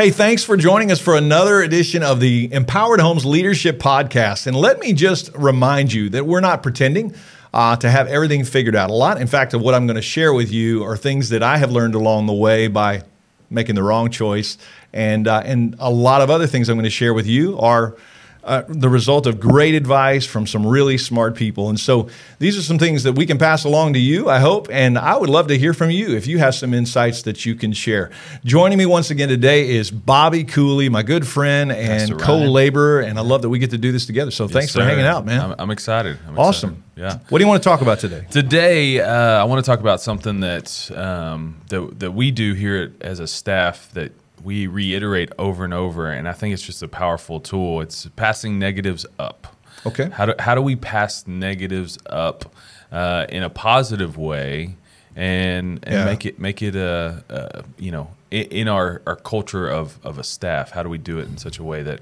Hey, 0.00 0.08
thanks 0.08 0.42
for 0.42 0.56
joining 0.56 0.90
us 0.90 0.98
for 0.98 1.14
another 1.14 1.60
edition 1.60 2.02
of 2.02 2.20
the 2.20 2.50
Empowered 2.54 3.00
Homes 3.00 3.26
Leadership 3.26 3.78
Podcast. 3.78 4.46
And 4.46 4.56
let 4.56 4.80
me 4.80 4.94
just 4.94 5.30
remind 5.34 5.92
you 5.92 6.08
that 6.08 6.24
we're 6.24 6.40
not 6.40 6.62
pretending 6.62 7.14
uh, 7.52 7.76
to 7.76 7.90
have 7.90 8.08
everything 8.08 8.44
figured 8.44 8.74
out. 8.74 8.88
A 8.88 8.94
lot, 8.94 9.20
in 9.20 9.26
fact, 9.26 9.52
of 9.52 9.60
what 9.60 9.74
I'm 9.74 9.86
going 9.86 9.96
to 9.96 10.02
share 10.02 10.32
with 10.32 10.50
you 10.50 10.84
are 10.84 10.96
things 10.96 11.28
that 11.28 11.42
I 11.42 11.58
have 11.58 11.70
learned 11.70 11.94
along 11.94 12.24
the 12.24 12.32
way 12.32 12.66
by 12.66 13.02
making 13.50 13.74
the 13.74 13.82
wrong 13.82 14.10
choice. 14.10 14.56
And, 14.94 15.28
uh, 15.28 15.42
and 15.44 15.76
a 15.78 15.90
lot 15.90 16.22
of 16.22 16.30
other 16.30 16.46
things 16.46 16.70
I'm 16.70 16.78
going 16.78 16.84
to 16.84 16.88
share 16.88 17.12
with 17.12 17.26
you 17.26 17.58
are 17.58 17.94
uh, 18.42 18.62
the 18.68 18.88
result 18.88 19.26
of 19.26 19.38
great 19.38 19.74
advice 19.74 20.24
from 20.24 20.46
some 20.46 20.66
really 20.66 20.96
smart 20.96 21.36
people. 21.36 21.68
And 21.68 21.78
so 21.78 22.08
these 22.38 22.56
are 22.56 22.62
some 22.62 22.78
things 22.78 23.02
that 23.02 23.12
we 23.12 23.26
can 23.26 23.38
pass 23.38 23.64
along 23.64 23.92
to 23.94 23.98
you, 23.98 24.28
I 24.28 24.38
hope. 24.38 24.68
And 24.70 24.98
I 24.98 25.16
would 25.16 25.28
love 25.28 25.48
to 25.48 25.58
hear 25.58 25.74
from 25.74 25.90
you 25.90 26.16
if 26.16 26.26
you 26.26 26.38
have 26.38 26.54
some 26.54 26.72
insights 26.72 27.22
that 27.22 27.44
you 27.44 27.54
can 27.54 27.72
share. 27.72 28.10
Joining 28.44 28.78
me 28.78 28.86
once 28.86 29.10
again 29.10 29.28
today 29.28 29.68
is 29.68 29.90
Bobby 29.90 30.44
Cooley, 30.44 30.88
my 30.88 31.02
good 31.02 31.26
friend 31.26 31.70
and 31.70 32.18
co 32.18 32.38
laborer. 32.38 33.00
And 33.00 33.18
I 33.18 33.22
love 33.22 33.42
that 33.42 33.50
we 33.50 33.58
get 33.58 33.70
to 33.70 33.78
do 33.78 33.92
this 33.92 34.06
together. 34.06 34.30
So 34.30 34.44
yes, 34.44 34.52
thanks 34.52 34.72
sir. 34.72 34.80
for 34.80 34.86
hanging 34.86 35.06
out, 35.06 35.26
man. 35.26 35.40
I'm, 35.40 35.54
I'm 35.58 35.70
excited. 35.70 36.18
I'm 36.26 36.38
awesome. 36.38 36.70
Excited. 36.70 36.90
Yeah. 36.96 37.18
What 37.30 37.38
do 37.38 37.44
you 37.44 37.48
want 37.48 37.62
to 37.62 37.68
talk 37.68 37.80
about 37.80 37.98
today? 37.98 38.26
Today, 38.30 39.00
uh, 39.00 39.40
I 39.40 39.44
want 39.44 39.64
to 39.64 39.68
talk 39.68 39.80
about 39.80 40.00
something 40.02 40.40
that, 40.40 40.90
um, 40.94 41.60
that, 41.68 41.98
that 42.00 42.10
we 42.12 42.30
do 42.30 42.52
here 42.52 42.92
as 43.00 43.20
a 43.20 43.26
staff 43.26 43.90
that 43.92 44.12
we 44.42 44.66
reiterate 44.66 45.30
over 45.38 45.64
and 45.64 45.74
over, 45.74 46.10
and 46.10 46.28
I 46.28 46.32
think 46.32 46.54
it's 46.54 46.62
just 46.62 46.82
a 46.82 46.88
powerful 46.88 47.40
tool. 47.40 47.80
It's 47.80 48.06
passing 48.16 48.58
negatives 48.58 49.06
up. 49.18 49.56
Okay. 49.86 50.10
How 50.10 50.26
do 50.26 50.34
how 50.38 50.54
do 50.54 50.62
we 50.62 50.76
pass 50.76 51.26
negatives 51.26 51.98
up 52.06 52.54
uh, 52.92 53.26
in 53.28 53.42
a 53.42 53.50
positive 53.50 54.16
way, 54.16 54.76
and 55.16 55.80
and 55.82 55.94
yeah. 55.94 56.04
make 56.04 56.26
it 56.26 56.38
make 56.38 56.62
it 56.62 56.76
a, 56.76 57.24
a 57.28 57.64
you 57.78 57.90
know 57.90 58.10
in, 58.30 58.44
in, 58.46 58.68
our 58.68 59.02
our 59.06 59.16
culture 59.16 59.68
of 59.68 59.98
of 60.04 60.18
a 60.18 60.24
staff? 60.24 60.70
How 60.70 60.82
do 60.82 60.88
we 60.88 60.98
do 60.98 61.18
it 61.18 61.28
in 61.28 61.38
such 61.38 61.58
a 61.58 61.64
way 61.64 61.82
that 61.82 62.00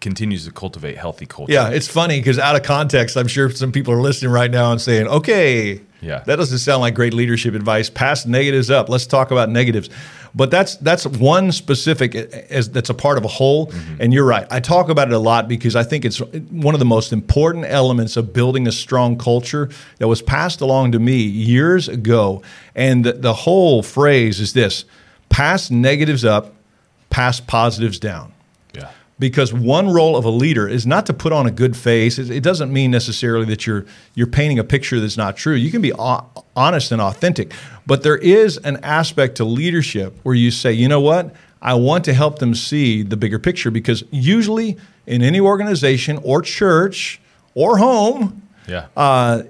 continues 0.00 0.44
to 0.46 0.52
cultivate 0.52 0.98
healthy 0.98 1.26
culture? 1.26 1.52
Yeah, 1.52 1.68
it's 1.68 1.88
funny 1.88 2.18
because 2.18 2.38
out 2.38 2.56
of 2.56 2.62
context, 2.62 3.16
I'm 3.16 3.28
sure 3.28 3.50
some 3.50 3.72
people 3.72 3.94
are 3.94 4.00
listening 4.00 4.32
right 4.32 4.50
now 4.50 4.72
and 4.72 4.80
saying, 4.80 5.06
"Okay, 5.06 5.80
yeah, 6.00 6.24
that 6.26 6.36
doesn't 6.36 6.58
sound 6.58 6.80
like 6.80 6.94
great 6.94 7.14
leadership 7.14 7.54
advice. 7.54 7.88
Pass 7.88 8.26
negatives 8.26 8.70
up. 8.70 8.88
Let's 8.88 9.06
talk 9.06 9.30
about 9.30 9.48
negatives." 9.48 9.88
But 10.34 10.50
that's 10.50 10.76
that's 10.76 11.06
one 11.06 11.52
specific 11.52 12.14
as 12.14 12.70
that's 12.70 12.88
a 12.88 12.94
part 12.94 13.18
of 13.18 13.24
a 13.24 13.28
whole. 13.28 13.66
Mm-hmm. 13.66 13.96
And 14.00 14.14
you're 14.14 14.24
right. 14.24 14.46
I 14.50 14.60
talk 14.60 14.88
about 14.88 15.08
it 15.08 15.14
a 15.14 15.18
lot 15.18 15.46
because 15.46 15.76
I 15.76 15.82
think 15.82 16.04
it's 16.04 16.18
one 16.18 16.74
of 16.74 16.78
the 16.78 16.86
most 16.86 17.12
important 17.12 17.66
elements 17.66 18.16
of 18.16 18.32
building 18.32 18.66
a 18.66 18.72
strong 18.72 19.18
culture 19.18 19.68
that 19.98 20.08
was 20.08 20.22
passed 20.22 20.60
along 20.60 20.92
to 20.92 20.98
me 20.98 21.16
years 21.16 21.88
ago. 21.88 22.42
And 22.74 23.04
the, 23.04 23.12
the 23.12 23.34
whole 23.34 23.82
phrase 23.82 24.40
is 24.40 24.54
this: 24.54 24.86
pass 25.28 25.70
negatives 25.70 26.24
up, 26.24 26.54
pass 27.10 27.38
positives 27.40 27.98
down 27.98 28.32
because 29.22 29.52
one 29.52 29.88
role 29.88 30.16
of 30.16 30.24
a 30.24 30.30
leader 30.30 30.66
is 30.66 30.84
not 30.84 31.06
to 31.06 31.14
put 31.14 31.32
on 31.32 31.46
a 31.46 31.50
good 31.52 31.76
face. 31.76 32.18
It 32.18 32.42
doesn't 32.42 32.72
mean 32.72 32.90
necessarily 32.90 33.44
that 33.46 33.68
you're 33.68 33.86
you're 34.16 34.26
painting 34.26 34.58
a 34.58 34.64
picture 34.64 34.98
that's 34.98 35.16
not 35.16 35.36
true. 35.36 35.54
You 35.54 35.70
can 35.70 35.80
be 35.80 35.92
honest 36.56 36.90
and 36.90 37.00
authentic, 37.00 37.52
but 37.86 38.02
there 38.02 38.16
is 38.16 38.56
an 38.56 38.78
aspect 38.82 39.36
to 39.36 39.44
leadership 39.44 40.18
where 40.24 40.34
you 40.34 40.50
say, 40.50 40.72
you 40.72 40.88
know 40.88 41.00
what, 41.00 41.32
I 41.62 41.74
want 41.74 42.04
to 42.06 42.14
help 42.14 42.40
them 42.40 42.52
see 42.56 43.02
the 43.02 43.16
bigger 43.16 43.38
picture 43.38 43.70
because 43.70 44.02
usually 44.10 44.76
in 45.06 45.22
any 45.22 45.38
organization 45.38 46.18
or 46.24 46.42
church 46.42 47.20
or 47.54 47.78
home, 47.78 48.42
yeah. 48.66 48.88
Uh, 48.96 49.44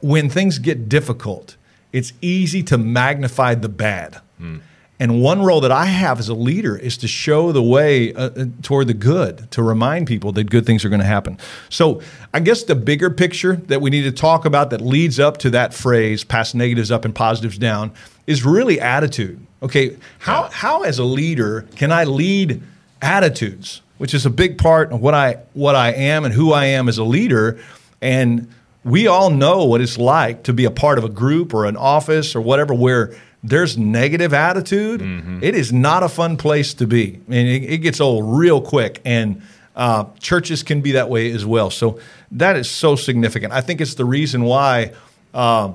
when 0.00 0.30
things 0.30 0.58
get 0.58 0.88
difficult, 0.88 1.56
it's 1.92 2.14
easy 2.22 2.62
to 2.62 2.78
magnify 2.78 3.56
the 3.56 3.68
bad. 3.68 4.22
Mm. 4.40 4.62
And 5.00 5.22
one 5.22 5.42
role 5.42 5.62
that 5.62 5.72
I 5.72 5.86
have 5.86 6.18
as 6.18 6.28
a 6.28 6.34
leader 6.34 6.76
is 6.76 6.98
to 6.98 7.08
show 7.08 7.52
the 7.52 7.62
way 7.62 8.12
uh, 8.12 8.28
uh 8.28 8.44
toward 8.60 8.86
the 8.86 8.94
good, 8.94 9.50
to 9.52 9.62
remind 9.62 10.06
people 10.06 10.30
that 10.32 10.50
good 10.50 10.66
things 10.66 10.84
are 10.84 10.90
going 10.90 11.00
to 11.00 11.06
happen. 11.06 11.38
So, 11.70 12.02
I 12.34 12.40
guess 12.40 12.64
the 12.64 12.74
bigger 12.74 13.08
picture 13.08 13.56
that 13.56 13.80
we 13.80 13.88
need 13.88 14.02
to 14.02 14.12
talk 14.12 14.44
about 14.44 14.70
that 14.70 14.82
leads 14.82 15.18
up 15.18 15.38
to 15.38 15.50
that 15.50 15.72
phrase, 15.72 16.22
pass 16.22 16.54
negatives 16.54 16.90
up 16.90 17.06
and 17.06 17.14
positives 17.14 17.56
down, 17.56 17.92
is 18.26 18.44
really 18.44 18.78
attitude. 18.78 19.44
Okay, 19.62 19.96
how, 20.18 20.44
how 20.52 20.82
as 20.82 20.98
a 20.98 21.04
leader 21.04 21.66
can 21.76 21.90
I 21.92 22.04
lead 22.04 22.62
attitudes, 23.00 23.80
which 23.98 24.12
is 24.12 24.26
a 24.26 24.30
big 24.30 24.58
part 24.58 24.92
of 24.92 25.00
what 25.00 25.14
I, 25.14 25.38
what 25.54 25.74
I 25.74 25.92
am 25.92 26.24
and 26.24 26.34
who 26.34 26.52
I 26.52 26.66
am 26.66 26.88
as 26.88 26.98
a 26.98 27.04
leader. 27.04 27.58
And 28.02 28.52
we 28.84 29.06
all 29.06 29.30
know 29.30 29.64
what 29.64 29.80
it's 29.80 29.98
like 29.98 30.44
to 30.44 30.52
be 30.52 30.64
a 30.64 30.70
part 30.70 30.98
of 30.98 31.04
a 31.04 31.08
group 31.08 31.52
or 31.52 31.66
an 31.66 31.76
office 31.76 32.34
or 32.34 32.40
whatever 32.40 32.74
where 32.74 33.14
there's 33.42 33.78
negative 33.78 34.34
attitude, 34.34 35.00
mm-hmm. 35.00 35.38
it 35.42 35.54
is 35.54 35.72
not 35.72 36.02
a 36.02 36.08
fun 36.08 36.36
place 36.36 36.74
to 36.74 36.86
be. 36.86 37.20
And 37.26 37.48
it, 37.48 37.62
it 37.64 37.78
gets 37.78 38.00
old 38.00 38.38
real 38.38 38.60
quick, 38.60 39.00
and 39.04 39.42
uh, 39.74 40.04
churches 40.18 40.62
can 40.62 40.80
be 40.82 40.92
that 40.92 41.08
way 41.08 41.30
as 41.32 41.46
well. 41.46 41.70
So 41.70 41.98
that 42.32 42.56
is 42.56 42.70
so 42.70 42.96
significant. 42.96 43.52
I 43.52 43.60
think 43.60 43.80
it's 43.80 43.94
the 43.94 44.04
reason 44.04 44.42
why 44.42 44.92
uh, 45.32 45.72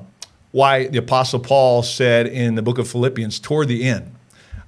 why 0.52 0.88
the 0.88 1.00
Apostle 1.00 1.40
Paul 1.40 1.84
said 1.84 2.28
in 2.28 2.56
the 2.56 2.62
book 2.62 2.78
of 2.78 2.88
Philippians 2.88 3.40
toward 3.40 3.68
the 3.68 3.84
end, 3.84 4.14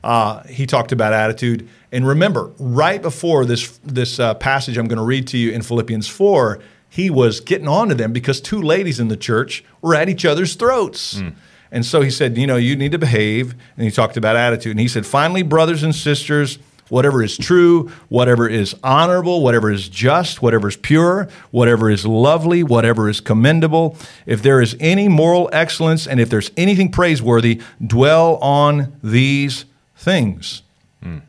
uh, 0.04 0.44
he 0.44 0.66
talked 0.66 0.92
about 0.92 1.14
attitude. 1.14 1.70
And 1.92 2.06
remember, 2.08 2.52
right 2.58 3.02
before 3.02 3.46
this 3.46 3.78
this 3.84 4.20
uh, 4.20 4.34
passage 4.34 4.78
I'm 4.78 4.88
going 4.88 4.98
to 4.98 5.04
read 5.04 5.28
to 5.28 5.38
you 5.38 5.52
in 5.52 5.62
Philippians 5.62 6.08
four, 6.08 6.60
he 6.90 7.10
was 7.10 7.42
getting 7.42 7.68
on 7.68 7.90
to 7.90 7.96
them 7.96 8.12
because 8.12 8.42
two 8.42 8.62
ladies 8.62 9.00
in 9.00 9.08
the 9.08 9.18
church 9.18 9.64
were 9.82 9.94
at 9.94 10.10
each 10.10 10.26
other's 10.26 10.56
throats. 10.56 11.20
Mm. 11.20 11.36
And 11.72 11.86
so 11.86 12.02
he 12.02 12.10
said, 12.10 12.38
you 12.38 12.48
know, 12.48 12.56
you 12.56 12.76
need 12.76 12.92
to 12.94 12.98
behave. 12.98 13.54
And 13.76 13.86
he 13.86 13.92
talked 13.92 14.18
about 14.18 14.36
attitude. 14.36 14.72
And 14.72 14.80
he 14.80 14.88
said, 14.88 15.06
finally, 15.06 15.44
brothers 15.44 15.84
and 15.84 15.94
sisters, 15.94 16.60
whatever 16.90 17.22
is 17.22 17.38
true, 17.38 17.92
whatever 18.10 18.48
is 18.48 18.76
honorable, 18.84 19.42
whatever 19.44 19.72
is 19.72 19.90
just, 19.90 20.42
whatever 20.42 20.68
is 20.68 20.78
pure, 20.78 21.28
whatever 21.52 21.90
is 21.90 22.06
lovely, 22.06 22.64
whatever 22.64 23.10
is 23.10 23.20
commendable, 23.20 23.98
if 24.26 24.42
there 24.42 24.62
is 24.62 24.76
any 24.80 25.08
moral 25.08 25.50
excellence 25.52 26.08
and 26.08 26.20
if 26.20 26.30
there's 26.30 26.52
anything 26.56 26.92
praiseworthy, 26.92 27.62
dwell 27.86 28.38
on 28.38 28.94
these 29.04 29.66
things. 29.96 30.62
Mm. 31.04 31.22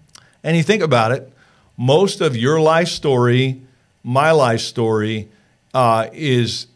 And 0.44 0.56
you 0.56 0.62
think 0.62 0.82
about 0.82 1.12
it, 1.12 1.32
most 1.76 2.20
of 2.20 2.36
your 2.36 2.60
life 2.60 2.88
story, 2.88 3.62
my 4.02 4.30
life 4.30 4.60
story, 4.60 5.28
uh, 5.74 6.08
is 6.12 6.66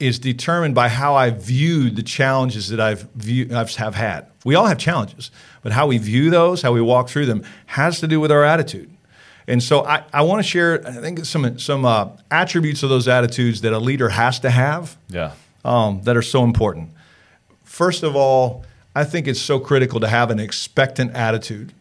is 0.00 0.18
determined 0.18 0.74
by 0.74 0.88
how 0.88 1.14
I 1.14 1.30
viewed 1.30 1.94
the 1.94 2.02
challenges 2.02 2.70
that 2.70 2.80
I've 2.80 3.02
view, 3.12 3.54
I've 3.54 3.74
have 3.76 3.94
had. 3.94 4.26
We 4.44 4.54
all 4.54 4.66
have 4.66 4.78
challenges, 4.78 5.30
but 5.62 5.72
how 5.72 5.86
we 5.86 5.98
view 5.98 6.30
those, 6.30 6.62
how 6.62 6.72
we 6.72 6.80
walk 6.80 7.10
through 7.10 7.26
them, 7.26 7.44
has 7.66 8.00
to 8.00 8.08
do 8.08 8.18
with 8.18 8.32
our 8.32 8.42
attitude. 8.42 8.90
And 9.46 9.62
so 9.62 9.84
I, 9.84 10.04
I 10.12 10.22
want 10.22 10.42
to 10.42 10.48
share, 10.48 10.86
I 10.86 10.92
think, 10.92 11.24
some 11.24 11.58
some 11.58 11.84
uh, 11.84 12.08
attributes 12.30 12.82
of 12.82 12.88
those 12.88 13.08
attitudes 13.08 13.60
that 13.60 13.72
a 13.72 13.78
leader 13.78 14.08
has 14.08 14.40
to 14.40 14.50
have. 14.50 14.96
Yeah. 15.08 15.32
Um, 15.62 16.00
that 16.04 16.16
are 16.16 16.22
so 16.22 16.42
important. 16.42 16.90
First 17.64 18.02
of 18.02 18.16
all, 18.16 18.64
I 18.96 19.04
think 19.04 19.28
it's 19.28 19.40
so 19.40 19.60
critical 19.60 20.00
to 20.00 20.08
have 20.08 20.30
an 20.30 20.40
expectant 20.40 21.14
attitude. 21.14 21.74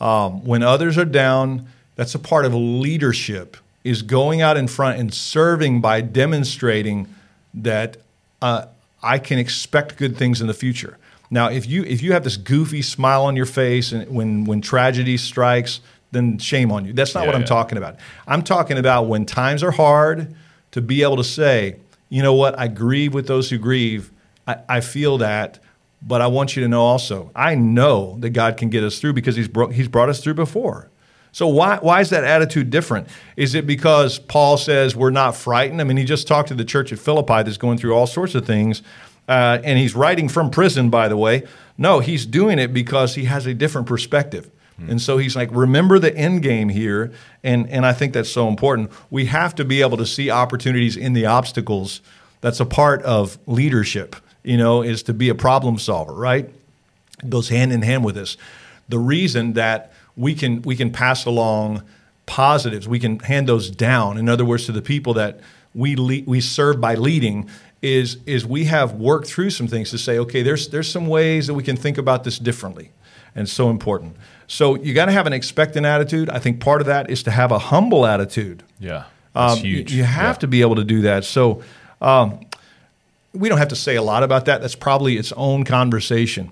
Um, 0.00 0.44
when 0.46 0.62
others 0.62 0.96
are 0.96 1.04
down, 1.04 1.66
that's 1.94 2.14
a 2.14 2.18
part 2.18 2.46
of 2.46 2.54
leadership. 2.54 3.58
Is 3.84 4.02
going 4.02 4.40
out 4.40 4.56
in 4.56 4.68
front 4.68 4.98
and 4.98 5.12
serving 5.12 5.80
by 5.80 6.00
demonstrating 6.00 7.08
that 7.54 7.98
uh, 8.40 8.66
I 9.02 9.18
can 9.18 9.38
expect 9.38 9.96
good 9.96 10.16
things 10.16 10.40
in 10.40 10.46
the 10.46 10.54
future. 10.54 10.98
Now, 11.30 11.48
if 11.48 11.66
you 11.66 11.82
if 11.84 12.02
you 12.02 12.12
have 12.12 12.24
this 12.24 12.36
goofy 12.36 12.82
smile 12.82 13.24
on 13.24 13.36
your 13.36 13.46
face 13.46 13.92
and 13.92 14.08
when 14.14 14.44
when 14.44 14.60
tragedy 14.60 15.16
strikes, 15.16 15.80
then 16.10 16.38
shame 16.38 16.70
on 16.70 16.84
you. 16.84 16.92
That's 16.92 17.14
not 17.14 17.22
yeah, 17.22 17.28
what 17.28 17.34
I'm 17.34 17.40
yeah. 17.40 17.46
talking 17.46 17.78
about. 17.78 17.96
I'm 18.26 18.42
talking 18.42 18.78
about 18.78 19.06
when 19.06 19.24
times 19.24 19.62
are 19.62 19.70
hard 19.70 20.34
to 20.72 20.82
be 20.82 21.02
able 21.02 21.16
to 21.16 21.24
say, 21.24 21.76
you 22.10 22.22
know 22.22 22.34
what, 22.34 22.58
I 22.58 22.68
grieve 22.68 23.14
with 23.14 23.26
those 23.26 23.48
who 23.48 23.56
grieve. 23.56 24.10
I, 24.46 24.56
I 24.68 24.80
feel 24.80 25.18
that, 25.18 25.58
but 26.02 26.20
I 26.20 26.26
want 26.26 26.54
you 26.54 26.62
to 26.62 26.68
know 26.68 26.82
also, 26.82 27.30
I 27.34 27.54
know 27.54 28.16
that 28.20 28.30
God 28.30 28.58
can 28.58 28.68
get 28.68 28.84
us 28.84 28.98
through 28.98 29.14
because 29.14 29.36
He's 29.36 29.48
bro- 29.48 29.70
He's 29.70 29.88
brought 29.88 30.10
us 30.10 30.22
through 30.22 30.34
before. 30.34 30.90
So 31.32 31.48
why 31.48 31.78
why 31.80 32.00
is 32.00 32.10
that 32.10 32.24
attitude 32.24 32.70
different? 32.70 33.08
Is 33.36 33.54
it 33.54 33.66
because 33.66 34.18
Paul 34.18 34.56
says 34.58 34.94
we're 34.94 35.10
not 35.10 35.34
frightened? 35.34 35.80
I 35.80 35.84
mean, 35.84 35.96
he 35.96 36.04
just 36.04 36.28
talked 36.28 36.48
to 36.48 36.54
the 36.54 36.64
church 36.64 36.92
at 36.92 36.98
Philippi 36.98 37.42
that's 37.42 37.56
going 37.56 37.78
through 37.78 37.94
all 37.94 38.06
sorts 38.06 38.34
of 38.34 38.46
things, 38.46 38.82
uh, 39.28 39.58
and 39.64 39.78
he's 39.78 39.94
writing 39.94 40.28
from 40.28 40.50
prison, 40.50 40.90
by 40.90 41.08
the 41.08 41.16
way. 41.16 41.44
No, 41.78 42.00
he's 42.00 42.26
doing 42.26 42.58
it 42.58 42.72
because 42.72 43.14
he 43.14 43.24
has 43.24 43.46
a 43.46 43.54
different 43.54 43.86
perspective. 43.86 44.50
Hmm. 44.78 44.90
And 44.90 45.02
so 45.02 45.18
he's 45.18 45.36
like, 45.36 45.48
remember 45.52 45.98
the 45.98 46.14
end 46.16 46.42
game 46.42 46.68
here. 46.68 47.12
And, 47.42 47.68
and 47.68 47.86
I 47.86 47.92
think 47.92 48.12
that's 48.12 48.30
so 48.30 48.48
important. 48.48 48.90
We 49.10 49.26
have 49.26 49.54
to 49.56 49.64
be 49.64 49.80
able 49.80 49.96
to 49.98 50.06
see 50.06 50.30
opportunities 50.30 50.96
in 50.96 51.12
the 51.12 51.26
obstacles. 51.26 52.00
That's 52.40 52.60
a 52.60 52.66
part 52.66 53.02
of 53.02 53.38
leadership, 53.46 54.16
you 54.42 54.56
know, 54.56 54.82
is 54.82 55.02
to 55.04 55.14
be 55.14 55.28
a 55.28 55.34
problem 55.34 55.78
solver, 55.78 56.12
right? 56.12 56.50
It 57.22 57.30
goes 57.30 57.48
hand 57.48 57.72
in 57.72 57.82
hand 57.82 58.04
with 58.04 58.14
this. 58.14 58.36
The 58.88 58.98
reason 58.98 59.54
that 59.54 59.92
we 60.16 60.34
can 60.34 60.62
we 60.62 60.76
can 60.76 60.90
pass 60.90 61.24
along 61.24 61.82
positives. 62.26 62.86
We 62.88 62.98
can 62.98 63.18
hand 63.18 63.48
those 63.48 63.70
down. 63.70 64.18
In 64.18 64.28
other 64.28 64.44
words, 64.44 64.66
to 64.66 64.72
the 64.72 64.82
people 64.82 65.14
that 65.14 65.40
we 65.74 65.96
le- 65.96 66.24
we 66.26 66.40
serve 66.40 66.80
by 66.80 66.94
leading 66.94 67.48
is 67.80 68.18
is 68.26 68.46
we 68.46 68.64
have 68.64 68.92
worked 68.94 69.26
through 69.26 69.50
some 69.50 69.66
things 69.68 69.90
to 69.90 69.98
say, 69.98 70.18
okay, 70.18 70.42
there's 70.42 70.68
there's 70.68 70.90
some 70.90 71.06
ways 71.06 71.46
that 71.46 71.54
we 71.54 71.62
can 71.62 71.76
think 71.76 71.98
about 71.98 72.24
this 72.24 72.38
differently. 72.38 72.90
and 73.34 73.48
so 73.48 73.70
important. 73.70 74.14
So 74.46 74.74
you 74.76 74.92
got 74.92 75.06
to 75.06 75.12
have 75.12 75.26
an 75.26 75.32
expectant 75.32 75.86
attitude. 75.86 76.28
I 76.28 76.38
think 76.38 76.60
part 76.60 76.82
of 76.82 76.86
that 76.86 77.08
is 77.10 77.22
to 77.22 77.30
have 77.30 77.50
a 77.50 77.58
humble 77.58 78.04
attitude. 78.04 78.62
Yeah, 78.78 79.04
that's 79.34 79.54
Um, 79.54 79.58
huge. 79.60 79.90
You, 79.90 79.98
you 79.98 80.04
have 80.04 80.36
Yeah. 80.36 80.40
to 80.40 80.46
be 80.48 80.60
able 80.60 80.76
to 80.76 80.84
do 80.84 81.00
that. 81.02 81.24
So 81.24 81.62
um, 82.02 82.40
we 83.32 83.48
don't 83.48 83.56
have 83.58 83.68
to 83.68 83.76
say 83.76 83.96
a 83.96 84.02
lot 84.02 84.22
about 84.22 84.44
that. 84.44 84.60
That's 84.60 84.74
probably 84.74 85.16
its 85.16 85.32
own 85.32 85.64
conversation. 85.64 86.50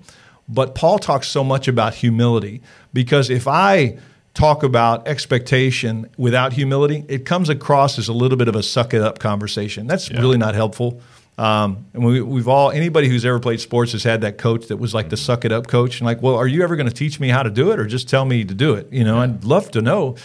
But 0.53 0.75
Paul 0.75 0.99
talks 0.99 1.27
so 1.27 1.43
much 1.43 1.67
about 1.67 1.93
humility 1.95 2.61
because 2.93 3.29
if 3.29 3.47
I 3.47 3.97
talk 4.33 4.63
about 4.63 5.07
expectation 5.07 6.09
without 6.17 6.53
humility, 6.53 7.05
it 7.07 7.25
comes 7.25 7.49
across 7.49 7.97
as 7.97 8.07
a 8.07 8.13
little 8.13 8.37
bit 8.37 8.47
of 8.47 8.55
a 8.55 8.63
suck 8.63 8.93
it 8.93 9.01
up 9.01 9.19
conversation. 9.19 9.87
That's 9.87 10.09
Yeah. 10.09 10.19
really 10.19 10.37
not 10.37 10.53
helpful. 10.55 11.01
Um, 11.37 11.85
and 11.93 12.03
we, 12.03 12.21
we've 12.21 12.47
all 12.47 12.69
anybody 12.71 13.07
who's 13.07 13.25
ever 13.25 13.39
played 13.39 13.61
sports 13.61 13.93
has 13.93 14.03
had 14.03 14.21
that 14.21 14.37
coach 14.37 14.67
that 14.67 14.77
was 14.77 14.93
like 14.93 15.09
the 15.09 15.17
suck 15.17 15.45
it 15.45 15.51
up 15.51 15.67
coach, 15.67 15.99
and 15.99 16.05
like, 16.05 16.21
well, 16.21 16.35
are 16.35 16.47
you 16.47 16.61
ever 16.63 16.75
going 16.75 16.87
to 16.89 16.93
teach 16.93 17.19
me 17.19 17.29
how 17.29 17.41
to 17.41 17.49
do 17.49 17.71
it, 17.71 17.79
or 17.79 17.85
just 17.85 18.07
tell 18.09 18.25
me 18.25 18.43
to 18.43 18.53
do 18.53 18.73
it? 18.73 18.91
You 18.91 19.03
know, 19.05 19.19
I'd 19.19 19.43
love 19.45 19.71
to 19.71 19.81
know. 19.81 20.15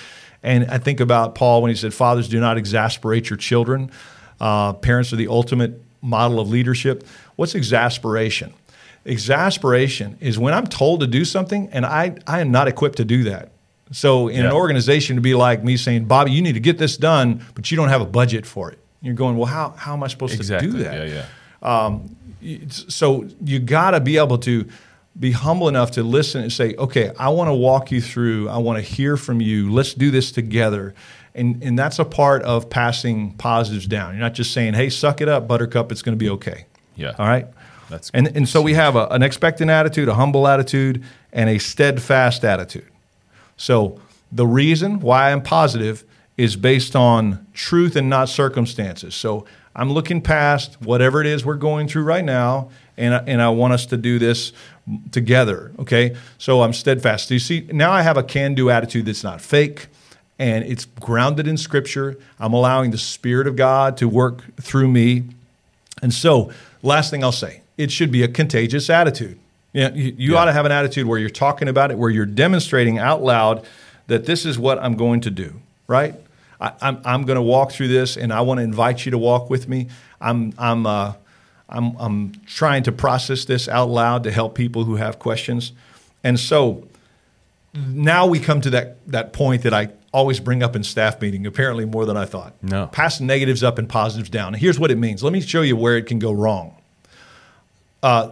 And 0.43 0.67
I 0.71 0.79
think 0.79 1.01
about 1.01 1.35
Paul 1.35 1.63
when 1.63 1.71
he 1.71 1.77
said, 1.77 1.95
"Fathers, 1.95 2.29
do 2.29 2.39
not 2.41 2.59
exasperate 2.59 3.31
your 3.31 3.37
children. 3.37 3.91
Uh, 4.41 4.73
parents 4.75 5.13
are 5.13 5.17
the 5.17 5.29
ultimate 5.29 5.81
model 6.03 6.39
of 6.39 6.49
leadership." 6.51 7.07
What's 7.37 7.55
exasperation? 7.55 8.53
Exasperation 9.07 10.19
is 10.21 10.39
when 10.39 10.53
I'm 10.53 10.67
told 10.67 11.01
to 11.01 11.07
do 11.07 11.25
something 11.25 11.69
and 11.73 11.87
I, 11.87 12.17
I 12.27 12.41
am 12.41 12.51
not 12.51 12.69
equipped 12.69 12.97
to 12.97 13.05
do 13.05 13.25
that. 13.25 13.53
So 13.93 14.29
in 14.29 14.45
an 14.45 14.53
organization 14.53 15.15
to 15.17 15.23
be 15.23 15.35
like 15.35 15.63
me 15.63 15.77
saying, 15.77 16.07
Bobby, 16.07 16.33
you 16.33 16.43
need 16.43 16.55
to 16.55 16.61
get 16.61 16.77
this 16.77 16.97
done, 16.97 17.45
but 17.55 17.71
you 17.71 17.77
don't 17.77 17.89
have 17.89 18.01
a 18.01 18.07
budget 18.07 18.45
for 18.45 18.71
it. 18.71 18.79
You're 19.01 19.15
going, 19.15 19.37
well, 19.37 19.47
how, 19.47 19.71
how 19.71 19.93
am 19.93 20.03
I 20.03 20.09
supposed 20.09 20.35
exactly. 20.35 20.73
to 20.73 20.77
do 20.77 20.83
that? 20.83 21.09
Yeah, 21.09 21.25
yeah. 21.63 21.85
Um, 21.85 22.17
it's- 22.43 22.85
so 22.89 23.29
you 23.45 23.61
got 23.61 23.93
to 23.93 24.01
be 24.01 24.19
able 24.19 24.39
to 24.39 24.67
be 25.19 25.31
humble 25.31 25.69
enough 25.69 25.93
to 25.93 26.03
listen 26.03 26.43
and 26.43 26.53
say, 26.53 26.75
okay, 26.75 27.13
I 27.19 27.29
want 27.29 27.49
to 27.49 27.55
walk 27.55 27.91
you 27.91 28.01
through. 28.01 28.49
I 28.49 28.59
want 28.59 28.79
to 28.79 28.83
hear 28.83 29.17
from 29.17 29.41
you. 29.41 29.73
Let's 29.73 29.95
do 29.95 30.11
this 30.11 30.33
together. 30.33 30.95
And, 31.35 31.63
and 31.63 31.79
that's 31.79 31.99
a 31.99 32.05
part 32.05 32.43
of 32.43 32.69
passing 32.69 33.35
positives 33.35 33.87
down. 33.87 34.15
You're 34.15 34.21
not 34.23 34.35
just 34.35 34.53
saying, 34.53 34.75
hey, 34.75 34.91
suck 34.91 35.21
it 35.21 35.29
up, 35.29 35.47
buttercup, 35.47 35.93
it's 35.93 36.03
going 36.03 36.19
to 36.19 36.23
be 36.23 36.31
okay. 36.31 36.67
Yeah. 36.97 37.15
All 37.19 37.27
right? 37.27 37.47
That's 37.89 38.11
And, 38.15 38.29
and 38.37 38.49
so 38.49 38.63
we 38.63 38.75
have 38.75 38.97
a, 38.97 39.07
an 39.09 39.23
expectant 39.23 39.71
attitude, 39.71 40.09
a 40.09 40.15
humble 40.15 40.49
attitude, 40.49 41.05
and 41.33 41.49
a 41.49 41.59
steadfast 41.59 42.45
attitude. 42.45 42.91
So 43.57 44.01
the 44.33 44.47
reason 44.47 45.01
why 45.01 45.33
I'm 45.33 45.43
positive 45.43 46.05
is 46.37 46.57
based 46.57 46.95
on 46.95 47.47
truth 47.55 47.97
and 47.97 48.11
not 48.11 48.29
circumstances. 48.29 49.15
So 49.15 49.47
I'm 49.75 49.93
looking 49.93 50.21
past 50.21 50.81
whatever 50.81 51.21
it 51.21 51.27
is 51.27 51.45
we're 51.45 51.55
going 51.55 51.89
through 51.89 52.05
right 52.05 52.25
now, 52.25 52.71
and 52.97 53.15
I, 53.15 53.19
and 53.27 53.43
I 53.43 53.51
want 53.51 53.75
us 53.75 53.87
to 53.87 53.97
do 53.97 54.19
this 54.19 54.53
together. 55.13 55.73
Okay, 55.79 56.17
so 56.39 56.63
I'm 56.63 56.73
steadfast. 56.73 57.29
So 57.29 57.35
you 57.35 57.41
see, 57.41 57.69
now 57.73 57.93
I 57.93 58.03
have 58.03 58.17
a 58.17 58.23
can-do 58.23 58.71
attitude 58.71 59.07
that's 59.07 59.25
not 59.25 59.41
fake, 59.41 59.89
and 60.39 60.65
it's 60.65 60.85
grounded 60.85 61.47
in 61.47 61.57
Scripture. 61.57 62.17
I'm 62.39 62.53
allowing 62.53 62.91
the 62.91 62.99
Spirit 62.99 63.47
of 63.47 63.57
God 63.57 63.97
to 63.99 64.09
work 64.09 64.43
through 64.57 64.89
me, 64.89 65.25
and 66.03 66.13
so 66.13 66.51
last 66.83 67.11
thing 67.11 67.23
I'll 67.23 67.33
say, 67.33 67.63
it 67.77 67.91
should 67.91 68.11
be 68.11 68.23
a 68.23 68.29
contagious 68.29 68.89
attitude. 68.91 69.39
Yeah, 69.73 69.93
you, 69.93 70.15
you 70.17 70.33
Yeah. 70.33 70.39
ought 70.39 70.45
to 70.47 70.53
have 70.53 70.65
an 70.67 70.73
attitude 70.73 71.07
where 71.07 71.19
you're 71.19 71.29
talking 71.31 71.69
about 71.69 71.91
it, 71.91 71.99
where 71.99 72.11
you're 72.11 72.25
demonstrating 72.27 72.99
out 72.99 73.23
loud 73.23 73.67
that 74.07 74.25
this 74.27 74.47
is 74.47 74.59
what 74.59 74.79
I'm 74.79 74.95
going 74.97 75.21
to 75.23 75.31
do, 75.31 75.55
right? 75.87 76.15
I, 76.61 76.73
I'm, 76.81 77.01
I'm 77.05 77.23
going 77.25 77.37
to 77.37 77.43
walk 77.43 77.73
through 77.73 77.89
this, 77.89 78.17
and 78.17 78.33
I 78.33 78.41
want 78.41 78.59
to 78.59 78.65
invite 78.65 79.05
you 79.05 79.11
to 79.11 79.19
walk 79.19 79.51
with 79.51 79.69
me. 79.69 79.89
I'm, 80.21 80.55
I'm, 80.59 80.87
uh, 80.87 81.13
I'm, 81.69 81.97
I'm 81.99 82.33
trying 82.47 82.85
to 82.85 82.93
process 82.93 83.45
this 83.45 83.69
out 83.69 83.91
loud 83.91 84.23
to 84.25 84.31
help 84.31 84.55
people 84.55 84.85
who 84.85 84.97
have 84.97 85.19
questions. 85.19 85.73
And 86.25 86.41
so 86.41 86.87
now 87.75 88.27
we 88.27 88.39
come 88.39 88.61
to 88.63 88.71
that, 88.71 88.97
that 89.09 89.33
point 89.35 89.63
that 89.65 89.75
I 89.75 89.91
always 90.13 90.41
bring 90.41 90.63
up 90.63 90.75
in 90.75 90.83
staff 90.83 91.21
meeting, 91.21 91.47
apparently 91.47 91.85
more 91.85 92.07
than 92.07 92.17
I 92.17 92.25
thought. 92.25 92.55
No. 92.63 92.87
Pass 92.87 93.21
negatives 93.21 93.63
up 93.63 93.79
and 93.79 93.87
positives 93.87 94.31
down. 94.31 94.55
Here's 94.55 94.79
what 94.79 94.91
it 94.91 94.97
means. 94.97 95.23
Let 95.23 95.33
me 95.35 95.41
show 95.43 95.61
you 95.61 95.77
where 95.77 95.97
it 95.99 96.07
can 96.07 96.19
go 96.19 96.33
wrong. 96.33 96.76
Uh, 98.07 98.31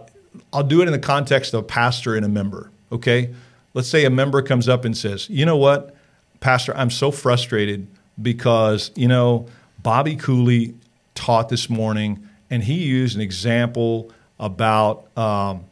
I'll 0.53 0.63
do 0.63 0.81
it 0.81 0.85
in 0.87 0.93
the 0.93 0.99
context 0.99 1.53
of 1.53 1.59
a 1.59 1.63
pastor 1.63 2.15
and 2.15 2.25
a 2.25 2.29
member. 2.29 2.71
Okay, 2.93 3.33
let's 3.73 3.89
say 3.89 4.05
a 4.05 4.09
member 4.09 4.41
comes 4.41 4.69
up 4.69 4.85
and 4.85 4.95
says, 4.95 5.29
"You 5.29 5.45
know 5.45 5.57
what, 5.57 5.93
Pastor, 6.39 6.75
I'm 6.77 6.89
so 6.89 7.11
frustrated 7.11 7.85
because 8.21 8.91
you 8.95 9.09
know 9.09 9.47
Bobby 9.83 10.15
Cooley 10.15 10.75
taught 11.13 11.49
this 11.49 11.69
morning, 11.69 12.25
and 12.49 12.63
he 12.63 12.75
used 12.85 13.15
an 13.17 13.21
example 13.21 14.11
about 14.39 15.07
um, 15.17 15.65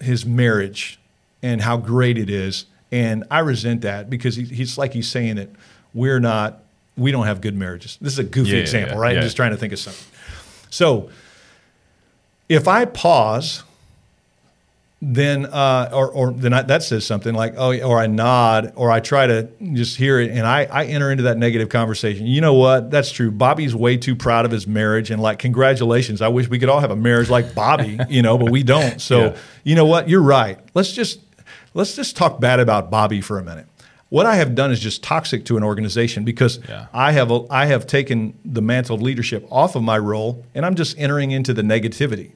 his 0.00 0.24
marriage 0.24 0.98
and 1.42 1.60
how 1.60 1.76
great 1.76 2.16
it 2.16 2.30
is, 2.30 2.64
and 2.90 3.24
I 3.30 3.40
resent 3.40 3.82
that 3.82 4.08
because 4.08 4.36
he, 4.36 4.44
he's 4.44 4.78
like 4.78 4.94
he's 4.94 5.10
saying 5.10 5.36
that 5.36 5.50
we're 5.92 6.20
not, 6.20 6.62
we 6.96 7.12
don't 7.12 7.26
have 7.26 7.42
good 7.42 7.56
marriages. 7.56 7.98
This 8.00 8.14
is 8.14 8.18
a 8.20 8.24
goofy 8.24 8.52
Yeah, 8.52 8.56
yeah, 8.56 8.62
example, 8.62 8.96
yeah, 8.96 9.02
right? 9.02 9.16
I'm 9.18 9.22
just 9.22 9.36
trying 9.36 9.50
to 9.50 9.58
think 9.58 9.74
of 9.74 9.78
something. 9.78 10.06
So 10.70 11.10
if 12.52 12.68
I 12.68 12.84
pause, 12.84 13.62
then 15.04 15.46
uh, 15.46 15.90
or, 15.92 16.08
or 16.12 16.32
then 16.32 16.52
I, 16.52 16.62
that 16.62 16.82
says 16.84 17.04
something 17.04 17.34
like 17.34 17.54
oh 17.56 17.76
or 17.80 17.98
I 17.98 18.06
nod 18.06 18.72
or 18.76 18.88
I 18.90 19.00
try 19.00 19.26
to 19.26 19.48
just 19.72 19.96
hear 19.96 20.20
it 20.20 20.30
and 20.30 20.46
I, 20.46 20.64
I 20.70 20.84
enter 20.84 21.10
into 21.10 21.24
that 21.24 21.38
negative 21.38 21.68
conversation. 21.70 22.26
You 22.26 22.40
know 22.40 22.54
what? 22.54 22.90
That's 22.92 23.10
true. 23.10 23.32
Bobby's 23.32 23.74
way 23.74 23.96
too 23.96 24.14
proud 24.14 24.44
of 24.44 24.52
his 24.52 24.66
marriage 24.68 25.10
and 25.10 25.20
like 25.20 25.40
congratulations. 25.40 26.22
I 26.22 26.28
wish 26.28 26.48
we 26.48 26.60
could 26.60 26.68
all 26.68 26.78
have 26.78 26.92
a 26.92 26.96
marriage 26.96 27.30
like 27.30 27.52
Bobby, 27.52 27.98
you 28.08 28.22
know, 28.22 28.38
but 28.38 28.50
we 28.50 28.62
don't. 28.62 29.00
So 29.00 29.18
Yeah. 29.32 29.36
you 29.64 29.74
know 29.74 29.86
what? 29.86 30.08
You're 30.08 30.22
right. 30.22 30.60
Let's 30.74 30.92
just 30.92 31.18
let's 31.74 31.96
just 31.96 32.16
talk 32.16 32.38
bad 32.40 32.60
about 32.60 32.88
Bobby 32.88 33.20
for 33.20 33.40
a 33.40 33.42
minute. 33.44 33.66
What 34.08 34.26
I 34.26 34.36
have 34.36 34.54
done 34.54 34.70
is 34.70 34.78
just 34.78 35.02
toxic 35.02 35.46
to 35.46 35.56
an 35.56 35.64
organization 35.64 36.22
because 36.22 36.60
Yeah. 36.68 36.86
I 36.94 37.10
have 37.10 37.32
I 37.50 37.66
have 37.66 37.88
taken 37.88 38.34
the 38.44 38.62
mantle 38.62 38.94
of 38.94 39.02
leadership 39.02 39.48
off 39.50 39.74
of 39.74 39.82
my 39.82 39.98
role 39.98 40.44
and 40.54 40.64
I'm 40.64 40.76
just 40.76 40.96
entering 40.96 41.32
into 41.32 41.52
the 41.52 41.62
negativity. 41.62 42.32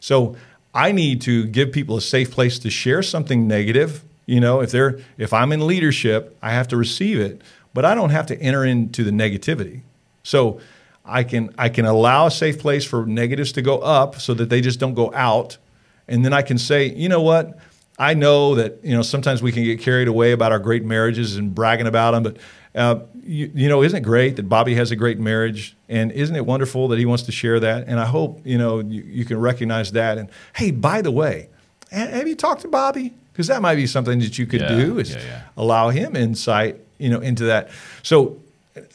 So 0.00 0.36
I 0.74 0.92
need 0.92 1.20
to 1.22 1.46
give 1.46 1.72
people 1.72 1.96
a 1.96 2.00
safe 2.00 2.30
place 2.30 2.58
to 2.60 2.70
share 2.70 3.02
something 3.02 3.46
negative. 3.46 4.02
You 4.26 4.40
know, 4.40 4.60
if 4.60 4.70
they're 4.70 5.00
if 5.18 5.32
I'm 5.32 5.52
in 5.52 5.66
leadership, 5.66 6.36
I 6.42 6.52
have 6.52 6.68
to 6.68 6.76
receive 6.76 7.20
it, 7.20 7.42
but 7.74 7.84
I 7.84 7.94
don't 7.94 8.10
have 8.10 8.26
to 8.26 8.40
enter 8.40 8.64
into 8.64 9.04
the 9.04 9.10
negativity. 9.10 9.82
So 10.22 10.60
I 11.04 11.24
can 11.24 11.52
I 11.58 11.68
can 11.68 11.84
allow 11.84 12.26
a 12.26 12.30
safe 12.30 12.58
place 12.58 12.84
for 12.84 13.06
negatives 13.06 13.52
to 13.52 13.62
go 13.62 13.78
up 13.78 14.20
so 14.20 14.34
that 14.34 14.48
they 14.48 14.60
just 14.60 14.78
don't 14.78 14.94
go 14.94 15.12
out. 15.14 15.58
And 16.06 16.24
then 16.24 16.32
I 16.32 16.42
can 16.42 16.58
say, 16.58 16.86
you 16.86 17.08
know 17.08 17.22
what? 17.22 17.58
I 17.98 18.14
know 18.14 18.54
that 18.54 18.78
you 18.82 18.94
know 18.94 19.02
sometimes 19.02 19.42
we 19.42 19.52
can 19.52 19.64
get 19.64 19.80
carried 19.80 20.08
away 20.08 20.32
about 20.32 20.52
our 20.52 20.58
great 20.58 20.84
marriages 20.84 21.36
and 21.36 21.54
bragging 21.54 21.86
about 21.86 22.12
them, 22.12 22.22
but 22.22 22.36
uh, 22.74 23.00
you, 23.22 23.50
you 23.54 23.68
know, 23.68 23.82
isn't 23.82 23.96
it 23.98 24.02
great 24.02 24.36
that 24.36 24.48
Bobby 24.48 24.74
has 24.76 24.90
a 24.90 24.96
great 24.96 25.18
marriage, 25.18 25.76
and 25.88 26.12
isn't 26.12 26.34
it 26.36 26.46
wonderful 26.46 26.88
that 26.88 26.98
he 26.98 27.04
wants 27.06 27.24
to 27.24 27.32
share 27.32 27.58
that? 27.60 27.88
And 27.88 27.98
I 27.98 28.04
hope 28.06 28.40
you 28.44 28.58
know 28.58 28.80
you, 28.80 29.02
you 29.02 29.24
can 29.24 29.38
recognize 29.40 29.92
that. 29.92 30.18
And 30.18 30.28
hey, 30.54 30.70
by 30.70 31.02
the 31.02 31.10
way, 31.10 31.48
have 31.90 32.28
you 32.28 32.34
talked 32.36 32.62
to 32.62 32.68
Bobby? 32.68 33.12
Because 33.32 33.46
that 33.48 33.62
might 33.62 33.76
be 33.76 33.86
something 33.86 34.18
that 34.20 34.38
you 34.38 34.46
could 34.46 34.60
Yeah, 34.60 34.68
do 34.76 34.98
is 34.98 35.10
yeah, 35.14 35.22
yeah. 35.24 35.42
allow 35.56 35.88
him 35.90 36.14
insight, 36.14 36.80
you 36.98 37.08
know, 37.10 37.20
into 37.20 37.44
that. 37.44 37.70
So. 38.02 38.40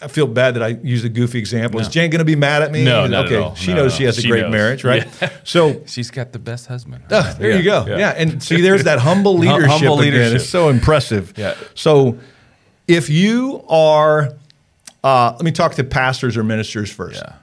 I 0.01 0.07
feel 0.07 0.25
bad 0.25 0.55
that 0.55 0.63
I 0.63 0.69
used 0.69 1.03
a 1.05 1.09
goofy 1.09 1.37
example. 1.37 1.81
Is 1.81 1.89
Jane 1.89 2.09
going 2.09 2.19
to 2.19 2.25
be 2.25 2.37
mad 2.37 2.63
at 2.63 2.71
me? 2.71 2.85
No, 2.85 3.05
not 3.07 3.25
at 3.25 3.31
okay. 3.33 3.35
all. 3.35 3.55
She 3.55 3.71
No, 3.73 3.83
knows 3.83 3.91
no. 3.91 3.97
she 3.97 4.03
has 4.05 4.17
a 4.17 4.21
She 4.21 4.29
great 4.29 4.43
knows. 4.43 4.51
marriage, 4.53 4.83
right? 4.85 5.05
Yeah. 5.21 5.29
So 5.43 5.83
She's 5.85 6.09
got 6.09 6.31
the 6.31 6.39
best 6.39 6.67
husband. 6.67 7.03
Ah, 7.11 7.35
there 7.39 7.57
you 7.57 7.61
go. 7.63 7.85
Yeah. 7.85 8.11
and 8.15 8.41
see, 8.41 8.61
there's 8.61 8.85
that 8.85 8.99
humble 8.99 9.33
Hum- 9.37 9.41
leadership. 9.41 9.69
humble 9.69 9.99
again. 9.99 10.33
It's 10.37 10.47
so 10.49 10.69
impressive. 10.69 11.33
Yeah. 11.37 11.55
So, 11.75 12.17
if 12.87 13.09
you 13.09 13.63
are, 13.67 14.33
uh, 15.03 15.33
let 15.35 15.43
me 15.43 15.51
talk 15.51 15.75
to 15.75 15.83
pastors 15.83 16.37
or 16.37 16.43
ministers 16.43 16.91
first. 16.91 17.21
Yeah. 17.23 17.35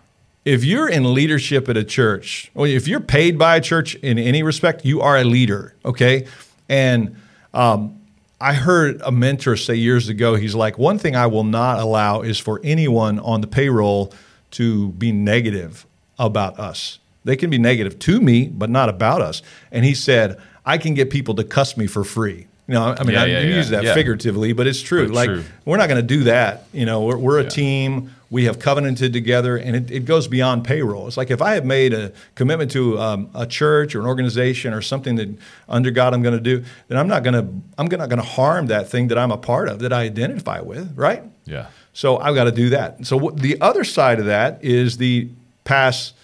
If 0.45 0.65
you're 0.65 0.89
in 0.89 1.15
leadership 1.15 1.69
at 1.69 1.77
a 1.77 1.85
church, 1.85 2.51
or 2.55 2.67
if 2.67 2.89
you're 2.89 3.01
paid 3.01 3.39
by 3.39 3.57
a 3.57 3.61
church 3.61 3.95
in 3.97 4.19
any 4.19 4.43
respect, 4.43 4.85
you 4.85 5.01
are 5.01 5.17
a 5.17 5.25
leader. 5.25 5.75
Okay, 5.85 6.27
and 6.69 7.17
um, 7.55 8.01
I 8.41 8.55
heard 8.55 9.01
a 9.03 9.13
mentor 9.13 9.55
say 9.55 9.77
years 9.77 10.09
ago, 10.09 10.35
he's 10.35 10.57
like, 10.57 10.79
one 10.79 10.99
thing 10.99 11.15
I 11.15 11.27
will 11.27 11.45
not 11.45 11.79
allow 11.79 12.23
is 12.23 12.41
for 12.41 12.61
anyone 12.65 13.21
on 13.21 13.41
the 13.41 13.47
payroll 13.47 14.13
to 14.53 14.89
be 14.91 15.13
negative 15.13 15.87
about 16.19 16.59
us. 16.59 16.99
They 17.25 17.37
can 17.37 17.51
be 17.51 17.59
negative 17.59 18.01
to 18.01 18.21
me, 18.21 18.49
but 18.49 18.69
not 18.69 18.89
about 18.89 19.23
us. 19.23 19.43
And 19.71 19.85
he 19.85 19.95
said, 19.95 20.41
I 20.67 20.77
can 20.77 20.95
get 20.95 21.09
people 21.09 21.37
to 21.37 21.45
cuss 21.45 21.77
me 21.77 21.87
for 21.87 22.03
free. 22.03 22.49
You 22.69 22.75
know, 22.75 22.95
I 22.97 23.03
mean, 23.03 23.15
Yeah, 23.15 23.23
I 23.23 23.27
yeah, 23.27 23.41
use 23.41 23.71
yeah, 23.71 23.83
that 23.83 23.95
figuratively, 23.95 24.53
but 24.53 24.67
it's 24.67 24.81
true. 24.81 25.07
But 25.07 25.15
like, 25.15 25.29
true. 25.29 25.45
we're 25.65 25.77
not 25.79 25.89
going 25.89 26.01
to 26.01 26.07
do 26.07 26.25
that. 26.25 26.65
You 26.73 26.87
know, 26.87 27.03
we're, 27.03 27.17
we're 27.19 27.39
a 27.41 27.49
team. 27.49 28.15
We 28.31 28.45
have 28.45 28.59
covenanted 28.59 29.13
together, 29.13 29.59
and 29.59 29.77
it, 29.77 29.91
it 29.91 30.05
goes 30.07 30.27
beyond 30.27 30.65
payroll. 30.65 31.07
It's 31.07 31.19
like 31.19 31.31
if 31.31 31.43
I 31.43 31.53
have 31.55 31.67
made 31.67 31.93
a 31.93 32.13
commitment 32.35 32.71
to 32.71 32.99
um, 32.99 33.31
a 33.35 33.47
church 33.47 33.95
or 33.95 34.01
an 34.01 34.07
organization 34.07 34.73
or 34.73 34.81
something 34.81 35.17
that 35.17 35.29
under 35.69 35.91
God 35.91 36.15
I'm 36.15 36.23
going 36.23 36.37
to 36.37 36.41
do, 36.41 36.65
then 36.89 36.97
I'm 36.97 37.09
not 37.09 37.25
going 37.25 37.35
to 37.35 37.41
I'm 37.77 37.87
not 37.89 38.09
going 38.09 38.17
to 38.17 38.23
harm 38.23 38.69
that 38.69 38.89
thing 38.89 39.09
that 39.09 39.19
I'm 39.19 39.33
a 39.33 39.37
part 39.37 39.69
of 39.69 39.81
that 39.81 39.93
I 39.93 40.05
identify 40.05 40.61
with, 40.61 40.97
right? 40.97 41.23
Yeah. 41.45 41.67
So 41.93 42.17
I've 42.19 42.35
got 42.35 42.45
to 42.45 42.53
do 42.53 42.71
that. 42.71 43.05
So 43.05 43.19
what, 43.19 43.37
the 43.37 43.61
other 43.61 43.85
side 43.85 44.19
of 44.19 44.27
that 44.27 44.65
is 44.65 44.97
the 44.97 45.29
pass 45.65 46.15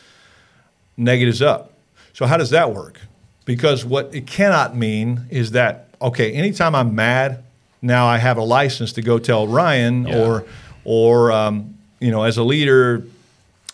negatives 0.97 1.43
up. 1.43 1.75
So 2.15 2.25
how 2.25 2.39
does 2.39 2.51
that 2.51 2.73
work? 2.73 3.01
Because 3.45 3.85
what 3.85 4.15
it 4.15 4.27
cannot 4.27 4.75
mean 4.75 5.27
is 5.29 5.51
that, 5.51 5.88
okay, 6.01 6.33
anytime 6.33 6.75
I'm 6.75 6.95
mad, 6.95 7.43
now 7.83 8.07
I 8.07 8.19
have 8.19 8.37
a 8.39 8.43
license 8.43 8.93
to 8.95 9.03
go 9.03 9.19
tell 9.19 9.47
Ryan 9.47 10.07
Yeah. 10.07 10.19
or, 10.19 10.45
or 10.85 11.33
um, 11.33 11.77
you 12.01 12.11
know, 12.11 12.23
as 12.25 12.37
a 12.37 12.43
leader, 12.43 13.05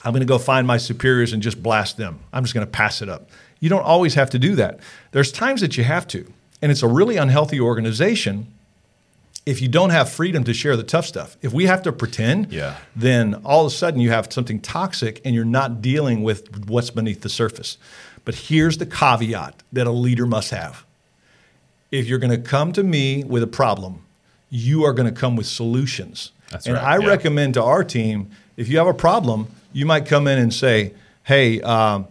I'm 0.04 0.12
going 0.12 0.20
to 0.20 0.26
go 0.26 0.38
find 0.38 0.66
my 0.66 0.76
superiors 0.76 1.32
and 1.32 1.42
just 1.42 1.62
blast 1.62 1.96
them. 1.96 2.18
I'm 2.32 2.44
just 2.44 2.54
going 2.54 2.66
to 2.66 2.70
pass 2.70 3.00
it 3.02 3.08
up. 3.08 3.30
You 3.60 3.70
don't 3.70 3.82
always 3.84 4.14
have 4.14 4.30
to 4.30 4.38
do 4.38 4.54
that. 4.56 4.80
There's 5.12 5.32
times 5.32 5.60
that 5.62 5.76
you 5.78 5.84
have 5.84 6.06
to. 6.08 6.30
And 6.60 6.70
it's 6.70 6.82
a 6.82 6.88
really 6.88 7.16
unhealthy 7.16 7.60
organization 7.60 8.46
if 9.46 9.60
you 9.60 9.68
don't 9.68 9.90
have 9.90 10.08
freedom 10.10 10.42
to 10.44 10.54
share 10.54 10.76
the 10.76 10.82
tough 10.82 11.04
stuff. 11.06 11.36
If 11.42 11.52
we 11.52 11.66
have 11.66 11.82
to 11.82 11.92
pretend, 11.92 12.50
Yeah. 12.52 12.76
then 12.96 13.34
all 13.44 13.66
of 13.66 13.72
a 13.72 13.74
sudden 13.74 14.00
you 14.00 14.10
have 14.10 14.32
something 14.32 14.60
toxic 14.60 15.20
and 15.24 15.34
you're 15.34 15.44
not 15.44 15.82
dealing 15.82 16.22
with 16.22 16.66
what's 16.68 16.90
beneath 16.90 17.20
the 17.22 17.28
surface. 17.28 17.76
But 18.24 18.34
here's 18.34 18.78
the 18.78 18.86
caveat 18.86 19.62
that 19.72 19.86
a 19.86 19.90
leader 19.90 20.24
must 20.26 20.50
have. 20.50 20.83
If 21.94 22.06
you're 22.06 22.18
going 22.18 22.42
to 22.42 22.48
come 22.48 22.72
to 22.72 22.82
me 22.82 23.22
with 23.22 23.42
a 23.42 23.46
problem, 23.46 24.02
you 24.50 24.84
are 24.84 24.92
going 24.92 25.12
to 25.12 25.20
come 25.20 25.36
with 25.36 25.46
solutions. 25.46 26.32
That's 26.50 26.66
and 26.66 26.74
right, 26.74 26.84
I 26.84 26.98
yeah. 26.98 27.06
recommend 27.06 27.54
to 27.54 27.62
our 27.62 27.84
team, 27.84 28.30
if 28.56 28.68
you 28.68 28.78
have 28.78 28.86
a 28.86 28.94
problem, 28.94 29.46
you 29.72 29.86
might 29.86 30.06
come 30.06 30.26
in 30.26 30.38
and 30.38 30.52
say, 30.52 30.92
"Hey, 31.22 31.60
um, 31.62 32.06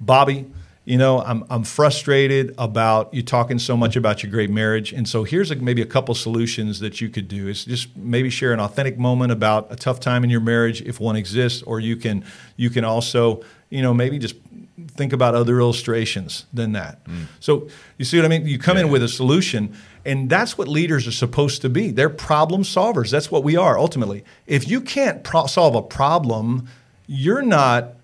Bobby, 0.00 0.46
you 0.84 0.96
know, 0.96 1.20
I'm, 1.20 1.44
I'm 1.50 1.64
frustrated 1.64 2.54
about 2.56 3.12
you 3.12 3.20
talking 3.20 3.58
so 3.58 3.76
much 3.76 3.96
about 3.96 4.22
your 4.22 4.30
great 4.30 4.50
marriage. 4.50 4.92
And 4.92 5.08
so 5.08 5.24
here's 5.24 5.50
a, 5.50 5.56
maybe 5.56 5.82
a 5.82 5.86
couple 5.86 6.14
solutions 6.14 6.78
that 6.78 7.00
you 7.00 7.08
could 7.08 7.26
do. 7.26 7.48
Is 7.48 7.64
just 7.64 7.96
maybe 7.96 8.30
share 8.30 8.52
an 8.52 8.60
authentic 8.60 8.96
moment 8.96 9.32
about 9.32 9.66
a 9.70 9.76
tough 9.76 9.98
time 9.98 10.22
in 10.22 10.30
your 10.30 10.40
marriage 10.40 10.82
if 10.82 11.00
one 11.00 11.16
exists, 11.16 11.62
or 11.62 11.80
you 11.80 11.96
can 11.96 12.24
you 12.56 12.70
can 12.70 12.84
also, 12.84 13.42
you 13.70 13.82
know, 13.82 13.92
maybe 13.92 14.20
just 14.20 14.36
think 14.96 15.12
about 15.12 15.34
other 15.34 15.60
illustrations 15.60 16.46
than 16.52 16.72
that. 16.72 16.98
So 17.40 17.68
you 17.98 18.04
see 18.04 18.16
what 18.18 18.24
I 18.24 18.28
mean? 18.28 18.46
You 18.46 18.58
come 18.58 18.76
in 18.76 18.88
with 18.88 19.02
a 19.02 19.08
solution, 19.08 19.74
and 20.04 20.28
that's 20.30 20.56
what 20.56 20.68
leaders 20.68 21.06
are 21.06 21.12
supposed 21.12 21.62
to 21.62 21.68
be. 21.68 21.90
They're 21.90 22.10
problem 22.10 22.62
solvers. 22.62 23.10
That's 23.10 23.30
what 23.30 23.44
we 23.44 23.56
are 23.56 23.78
ultimately. 23.78 24.24
If 24.46 24.68
you 24.68 24.80
can't 24.80 25.22
pro- 25.24 25.46
solve 25.46 25.74
a 25.74 25.82
problem, 25.82 26.68
you're 27.06 27.42
not 27.42 27.94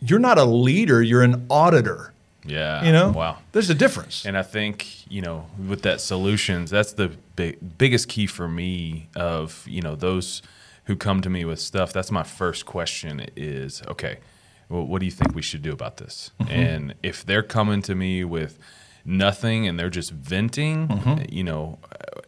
you're 0.00 0.18
not 0.18 0.38
a 0.38 0.44
leader. 0.44 1.02
You're 1.02 1.22
an 1.22 1.46
auditor. 1.48 2.12
Yeah. 2.46 2.84
You 2.84 2.92
know, 2.92 3.10
Wow. 3.10 3.38
There's 3.52 3.70
a 3.70 3.74
difference. 3.74 4.26
And 4.26 4.36
I 4.36 4.42
think 4.42 5.10
you 5.10 5.22
know 5.22 5.46
with 5.68 5.82
that 5.82 6.00
solutions, 6.00 6.70
that's 6.70 6.92
the 6.92 7.12
big, 7.36 7.58
biggest 7.78 8.08
key 8.08 8.26
for 8.26 8.48
me. 8.48 9.08
Of 9.16 9.64
you 9.66 9.80
know 9.80 9.96
those 9.96 10.42
who 10.84 10.96
come 10.96 11.22
to 11.22 11.30
me 11.30 11.44
with 11.46 11.58
stuff. 11.60 11.92
That's 11.92 12.10
my 12.10 12.22
first 12.22 12.66
question. 12.66 13.26
Is 13.36 13.82
okay. 13.88 14.18
Well, 14.74 14.86
what 14.86 14.98
do 14.98 15.04
you 15.06 15.12
think 15.12 15.36
we 15.36 15.42
should 15.42 15.62
do 15.62 15.72
about 15.72 15.98
this? 15.98 16.32
Mm-hmm. 16.40 16.52
And 16.52 16.94
if 17.04 17.24
they're 17.24 17.44
coming 17.44 17.80
to 17.82 17.94
me 17.94 18.24
with 18.24 18.58
nothing 19.04 19.68
and 19.68 19.78
they're 19.78 19.88
just 19.88 20.10
venting, 20.10 20.88
mm-hmm. 20.88 21.32
you 21.32 21.44
know, 21.44 21.78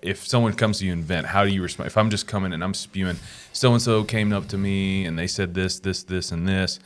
if 0.00 0.24
someone 0.24 0.52
comes 0.52 0.78
to 0.78 0.86
you 0.86 0.92
and 0.92 1.02
vent, 1.02 1.26
how 1.26 1.44
do 1.44 1.50
you 1.50 1.60
respond? 1.60 1.88
If 1.88 1.96
I'm 1.96 2.08
just 2.08 2.28
coming 2.28 2.52
and 2.52 2.62
I'm 2.62 2.72
spewing, 2.72 3.16
so 3.52 3.72
and 3.72 3.82
so 3.82 4.04
came 4.04 4.32
up 4.32 4.46
to 4.48 4.58
me 4.58 5.04
and 5.06 5.18
they 5.18 5.26
said 5.26 5.54
this, 5.54 5.80
this, 5.80 6.04
this, 6.04 6.30
and 6.30 6.46
this, 6.46 6.78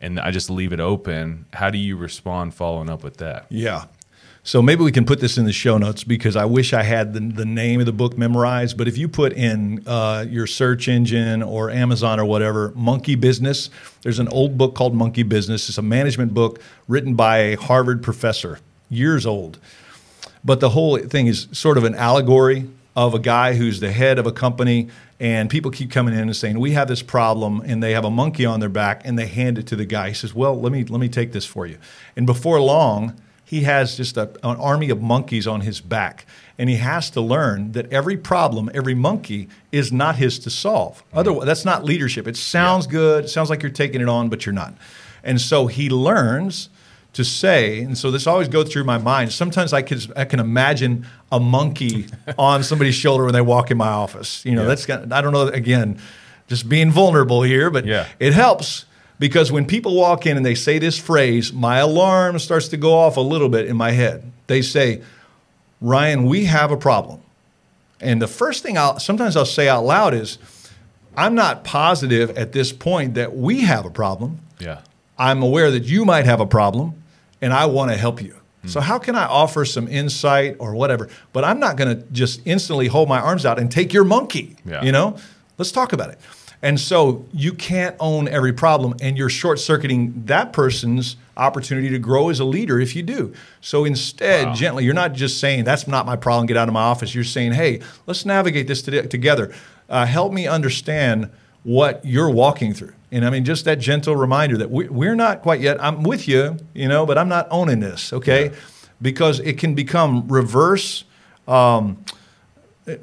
and 0.00 0.18
I 0.18 0.30
just 0.30 0.48
leave 0.48 0.72
it 0.72 0.80
open, 0.80 1.44
how 1.52 1.68
do 1.68 1.76
you 1.76 1.98
respond 1.98 2.54
following 2.54 2.88
up 2.88 3.04
with 3.04 3.18
that? 3.18 3.44
Yeah. 3.50 3.84
So 4.44 4.60
maybe 4.60 4.82
we 4.82 4.90
can 4.90 5.04
put 5.04 5.20
this 5.20 5.38
in 5.38 5.44
the 5.44 5.52
show 5.52 5.78
notes 5.78 6.02
because 6.02 6.34
I 6.34 6.46
wish 6.46 6.72
I 6.72 6.82
had 6.82 7.12
the, 7.12 7.20
the 7.20 7.44
name 7.44 7.78
of 7.78 7.86
the 7.86 7.92
book 7.92 8.18
memorized. 8.18 8.76
But 8.76 8.88
if 8.88 8.98
you 8.98 9.06
put 9.06 9.32
in 9.34 9.86
uh, 9.86 10.26
your 10.28 10.48
search 10.48 10.88
engine 10.88 11.44
or 11.44 11.70
Amazon 11.70 12.18
or 12.18 12.24
whatever, 12.24 12.72
Monkey 12.74 13.14
Business, 13.14 13.70
there's 14.02 14.18
an 14.18 14.26
old 14.28 14.58
book 14.58 14.74
called 14.74 14.96
Monkey 14.96 15.22
Business. 15.22 15.68
It's 15.68 15.78
a 15.78 15.82
management 15.82 16.34
book 16.34 16.60
written 16.88 17.14
by 17.14 17.38
a 17.38 17.56
Harvard 17.56 18.02
professor, 18.02 18.58
years 18.90 19.26
old. 19.26 19.60
But 20.44 20.58
the 20.58 20.70
whole 20.70 20.98
thing 20.98 21.28
is 21.28 21.46
sort 21.52 21.78
of 21.78 21.84
an 21.84 21.94
allegory 21.94 22.68
of 22.96 23.14
a 23.14 23.20
guy 23.20 23.54
who's 23.54 23.78
the 23.78 23.92
head 23.92 24.18
of 24.18 24.26
a 24.26 24.32
company, 24.32 24.88
and 25.20 25.48
people 25.48 25.70
keep 25.70 25.92
coming 25.92 26.14
in 26.14 26.20
and 26.20 26.36
saying, 26.36 26.58
"We 26.58 26.72
have 26.72 26.88
this 26.88 27.00
problem," 27.00 27.62
and 27.64 27.80
they 27.80 27.92
have 27.92 28.04
a 28.04 28.10
monkey 28.10 28.44
on 28.44 28.58
their 28.58 28.68
back, 28.68 29.02
and 29.04 29.16
they 29.16 29.28
hand 29.28 29.56
it 29.56 29.68
to 29.68 29.76
the 29.76 29.86
guy. 29.86 30.08
He 30.08 30.14
says, 30.14 30.34
"Well, 30.34 30.60
let 30.60 30.72
me 30.72 30.82
let 30.82 31.00
me 31.00 31.08
take 31.08 31.30
this 31.30 31.44
for 31.46 31.64
you." 31.64 31.78
And 32.16 32.26
before 32.26 32.60
long, 32.60 33.14
he 33.52 33.64
has 33.64 33.98
just 33.98 34.16
a, 34.16 34.30
an 34.42 34.56
army 34.56 34.88
of 34.88 35.02
monkeys 35.02 35.46
on 35.46 35.60
his 35.60 35.78
back, 35.82 36.24
and 36.56 36.70
he 36.70 36.76
has 36.76 37.10
to 37.10 37.20
learn 37.20 37.72
that 37.72 37.92
every 37.92 38.16
problem, 38.16 38.70
every 38.72 38.94
monkey, 38.94 39.46
is 39.70 39.92
not 39.92 40.16
his 40.16 40.38
to 40.38 40.48
solve. 40.48 41.04
Otherwise, 41.12 41.44
that's 41.44 41.66
not 41.66 41.84
leadership. 41.84 42.26
It 42.26 42.38
sounds 42.38 42.86
good, 42.86 43.26
it 43.26 43.28
sounds 43.28 43.50
like 43.50 43.62
you're 43.62 43.70
taking 43.70 44.00
it 44.00 44.08
on, 44.08 44.30
but 44.30 44.46
you're 44.46 44.54
not. 44.54 44.72
And 45.22 45.38
so 45.38 45.66
he 45.66 45.90
learns 45.90 46.70
to 47.12 47.24
say, 47.24 47.80
and 47.82 47.98
so 47.98 48.10
this 48.10 48.26
always 48.26 48.48
goes 48.48 48.72
through 48.72 48.84
my 48.84 48.96
mind. 48.96 49.32
Sometimes 49.32 49.74
I 49.74 49.82
can 49.82 49.98
I 50.16 50.24
can 50.24 50.40
imagine 50.40 51.04
a 51.30 51.38
monkey 51.38 52.06
on 52.38 52.62
somebody's 52.62 52.94
shoulder 52.94 53.24
when 53.26 53.34
they 53.34 53.42
walk 53.42 53.70
in 53.70 53.76
my 53.76 53.88
office. 53.88 54.42
You 54.46 54.54
know, 54.54 54.62
Yeah. 54.62 54.68
that's 54.68 54.86
kind 54.86 55.12
I 55.12 55.20
don't 55.20 55.34
know. 55.34 55.48
Again, 55.48 55.98
just 56.48 56.70
being 56.70 56.90
vulnerable 56.90 57.42
here, 57.42 57.68
but 57.68 57.84
Yeah. 57.84 58.06
it 58.18 58.32
helps 58.32 58.86
because 59.22 59.52
when 59.52 59.64
people 59.66 59.94
walk 59.94 60.26
in 60.26 60.36
and 60.36 60.44
they 60.44 60.56
say 60.56 60.80
this 60.80 60.98
phrase, 60.98 61.52
my 61.52 61.78
alarm 61.78 62.40
starts 62.40 62.66
to 62.66 62.76
go 62.76 62.92
off 62.92 63.16
a 63.16 63.20
little 63.20 63.48
bit 63.48 63.66
in 63.66 63.76
my 63.76 63.92
head. 63.92 64.24
They 64.48 64.62
say, 64.62 65.00
"Ryan, 65.80 66.24
we 66.24 66.46
have 66.46 66.72
a 66.72 66.76
problem," 66.76 67.20
and 68.00 68.20
the 68.20 68.26
first 68.26 68.64
thing 68.64 68.76
I'll 68.76 68.98
sometimes 68.98 69.36
I'll 69.36 69.44
say 69.44 69.68
out 69.68 69.84
loud 69.84 70.12
is, 70.12 70.38
"I'm 71.16 71.36
not 71.36 71.62
positive 71.62 72.36
at 72.36 72.50
this 72.50 72.72
point 72.72 73.14
that 73.14 73.36
we 73.36 73.60
have 73.60 73.86
a 73.86 73.90
problem." 73.90 74.40
Yeah. 74.58 74.80
I'm 75.16 75.40
aware 75.40 75.70
that 75.70 75.84
you 75.84 76.04
might 76.04 76.24
have 76.24 76.40
a 76.40 76.46
problem 76.46 76.94
and 77.40 77.52
I 77.52 77.66
want 77.66 77.92
to 77.92 77.96
help 77.96 78.20
you. 78.20 78.34
So, 78.66 78.80
hmm. 78.80 78.86
how 78.86 78.98
can 78.98 79.14
I 79.14 79.26
offer 79.26 79.64
some 79.64 79.86
insight 79.86 80.56
or 80.58 80.74
whatever? 80.74 81.08
But 81.32 81.44
I'm 81.44 81.60
not 81.60 81.76
going 81.76 81.96
to 81.96 82.02
just 82.10 82.40
instantly 82.44 82.88
hold 82.88 83.08
my 83.08 83.20
arms 83.20 83.46
out 83.46 83.60
and 83.60 83.70
take 83.70 83.92
your 83.92 84.04
monkey. 84.04 84.56
Yeah. 84.64 84.82
You 84.82 84.90
know, 84.90 85.16
let's 85.58 85.70
talk 85.70 85.92
about 85.92 86.10
it. 86.10 86.18
And 86.64 86.78
so, 86.78 87.26
you 87.32 87.52
can't 87.54 87.96
own 87.98 88.28
every 88.28 88.52
problem, 88.52 88.94
and 89.02 89.18
you're 89.18 89.28
short 89.28 89.58
circuiting 89.58 90.22
that 90.26 90.52
person's 90.52 91.16
opportunity 91.36 91.88
to 91.90 91.98
grow 91.98 92.28
as 92.28 92.38
a 92.38 92.44
leader 92.44 92.78
if 92.78 92.94
you 92.94 93.02
do. 93.02 93.32
So, 93.60 93.84
instead, 93.84 94.46
Wow. 94.46 94.54
gently, 94.54 94.84
you're 94.84 94.94
not 94.94 95.12
just 95.12 95.40
saying, 95.40 95.64
That's 95.64 95.88
not 95.88 96.06
my 96.06 96.14
problem, 96.14 96.46
get 96.46 96.56
out 96.56 96.68
of 96.68 96.74
my 96.74 96.82
office. 96.82 97.16
You're 97.16 97.24
saying, 97.24 97.52
Hey, 97.52 97.80
let's 98.06 98.24
navigate 98.24 98.68
this 98.68 98.80
to- 98.82 99.08
together. 99.08 99.52
Uh, 99.90 100.06
help 100.06 100.32
me 100.32 100.46
understand 100.46 101.30
what 101.64 102.00
you're 102.04 102.30
walking 102.30 102.72
through. 102.74 102.92
And 103.10 103.24
I 103.24 103.30
mean, 103.30 103.44
just 103.44 103.64
that 103.64 103.80
gentle 103.80 104.14
reminder 104.16 104.56
that 104.58 104.70
we, 104.70 104.88
we're 104.88 105.14
not 105.16 105.42
quite 105.42 105.60
yet. 105.60 105.82
I'm 105.82 106.02
with 106.04 106.26
you, 106.28 106.56
you 106.74 106.86
know, 106.88 107.04
but 107.06 107.18
I'm 107.18 107.28
not 107.28 107.46
owning 107.50 107.80
this, 107.80 108.12
okay? 108.12 108.52
Because 109.02 109.40
it 109.40 109.58
can 109.58 109.74
become 109.74 110.26
reverse. 110.28 111.04
Um, 111.48 112.04
Uh, 112.84 112.96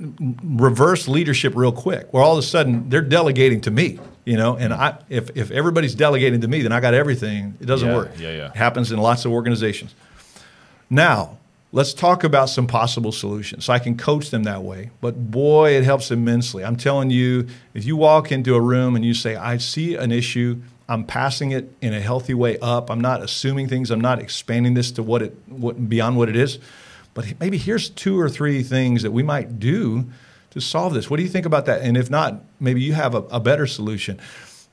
reverse 0.44 1.08
leadership 1.08 1.54
real 1.56 1.72
quick 1.72 2.14
where 2.14 2.22
all 2.22 2.34
of 2.34 2.40
a 2.40 2.46
sudden 2.46 2.90
they're 2.90 3.02
delegating 3.02 3.62
to 3.62 3.72
me 3.72 3.98
you 4.26 4.36
know 4.36 4.58
and 4.58 4.74
i 4.74 4.98
if, 5.08 5.30
if 5.38 5.52
everybody's 5.52 5.96
delegating 5.96 6.42
to 6.42 6.50
me 6.50 6.62
then 6.62 6.74
i 6.74 6.82
got 6.82 6.94
everything 6.94 7.56
it 7.62 7.66
doesn't 7.66 7.88
Yeah, 7.88 7.96
work 7.96 8.12
yeah, 8.18 8.32
yeah. 8.32 8.46
it 8.50 8.58
happens 8.58 8.92
in 8.92 9.00
lots 9.00 9.24
of 9.24 9.32
organizations 9.32 9.96
now, 10.90 11.38
let's 11.72 11.94
talk 11.94 12.24
about 12.24 12.50
some 12.50 12.68
possible 12.68 13.12
solutions. 13.12 13.66
So 13.66 13.74
I 13.74 13.80
can 13.80 13.96
coach 13.98 14.32
them 14.32 14.44
that 14.44 14.64
way. 14.64 14.90
But 15.02 15.32
boy, 15.32 15.72
it 15.78 15.84
helps 15.84 16.10
immensely. 16.12 16.66
I'm 16.66 16.76
telling 16.76 17.10
you, 17.12 17.48
if 17.74 17.86
you 17.86 17.96
walk 17.96 18.32
into 18.32 18.56
a 18.56 18.62
room 18.62 18.96
and 18.96 19.06
you 19.06 19.14
say, 19.14 19.36
I 19.36 19.58
see 19.58 19.96
an 19.96 20.12
issue, 20.12 20.62
I'm 20.88 21.04
passing 21.04 21.52
it 21.52 21.72
in 21.82 21.94
a 21.94 22.02
healthy 22.02 22.34
way 22.34 22.58
up. 22.60 22.90
I'm 22.90 23.02
not 23.02 23.22
assuming 23.22 23.68
things. 23.68 23.92
I'm 23.92 24.02
not 24.02 24.20
expanding 24.20 24.74
this 24.74 24.92
to 24.94 25.04
what 25.04 25.22
it 25.22 25.36
what, 25.48 25.88
beyond 25.88 26.18
what 26.18 26.30
it 26.30 26.36
is. 26.36 26.58
But 27.20 27.38
maybe 27.38 27.58
here's 27.58 27.90
two 27.90 28.18
or 28.18 28.30
three 28.30 28.64
things 28.64 29.04
that 29.04 29.12
we 29.12 29.24
might 29.24 29.60
do 29.60 30.06
to 30.52 30.62
solve 30.62 30.94
this. 30.94 31.10
What 31.10 31.18
do 31.18 31.24
you 31.24 31.28
think 31.28 31.46
about 31.46 31.66
that? 31.66 31.82
And 31.82 31.98
if 31.98 32.10
not, 32.10 32.46
maybe 32.62 32.82
you 32.82 32.94
have 32.94 33.14
a, 33.14 33.24
a 33.24 33.42
better 33.42 33.68
solution. 33.68 34.22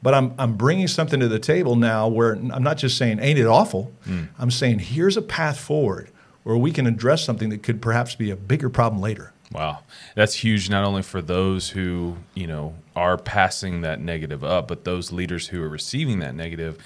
But 0.00 0.15
I'm, 0.15 0.33
I'm 0.38 0.57
bringing 0.57 0.87
something 0.87 1.19
to 1.19 1.26
the 1.26 1.41
table 1.41 1.75
now 1.75 2.07
where 2.07 2.35
I'm 2.35 2.62
not 2.62 2.76
just 2.76 2.97
saying, 2.99 3.19
ain't 3.19 3.41
it 3.41 3.49
awful? 3.49 3.91
Hmm. 4.05 4.26
I'm 4.38 4.53
saying, 4.53 4.79
here's 4.79 5.17
a 5.17 5.23
path 5.23 5.59
forward 5.59 6.09
where 6.45 6.57
we 6.57 6.71
can 6.71 6.87
address 6.87 7.25
something 7.25 7.49
that 7.49 7.65
could 7.65 7.83
perhaps 7.83 8.15
be 8.15 8.31
a 8.31 8.37
bigger 8.37 8.71
problem 8.71 9.03
later. 9.03 9.33
Wow, 9.50 9.81
that's 10.15 10.35
huge. 10.35 10.71
Not 10.71 10.85
only 10.85 11.03
for 11.03 11.21
those 11.21 11.71
who 11.71 12.17
you 12.35 12.47
know 12.47 12.75
are 12.95 13.19
passing 13.19 13.81
that 13.81 14.00
negative 14.00 14.45
up, 14.45 14.69
but 14.69 14.85
those 14.85 15.11
leaders 15.11 15.49
who 15.49 15.61
are 15.65 15.69
receiving 15.69 16.21
that 16.21 16.37
negative 16.37 16.79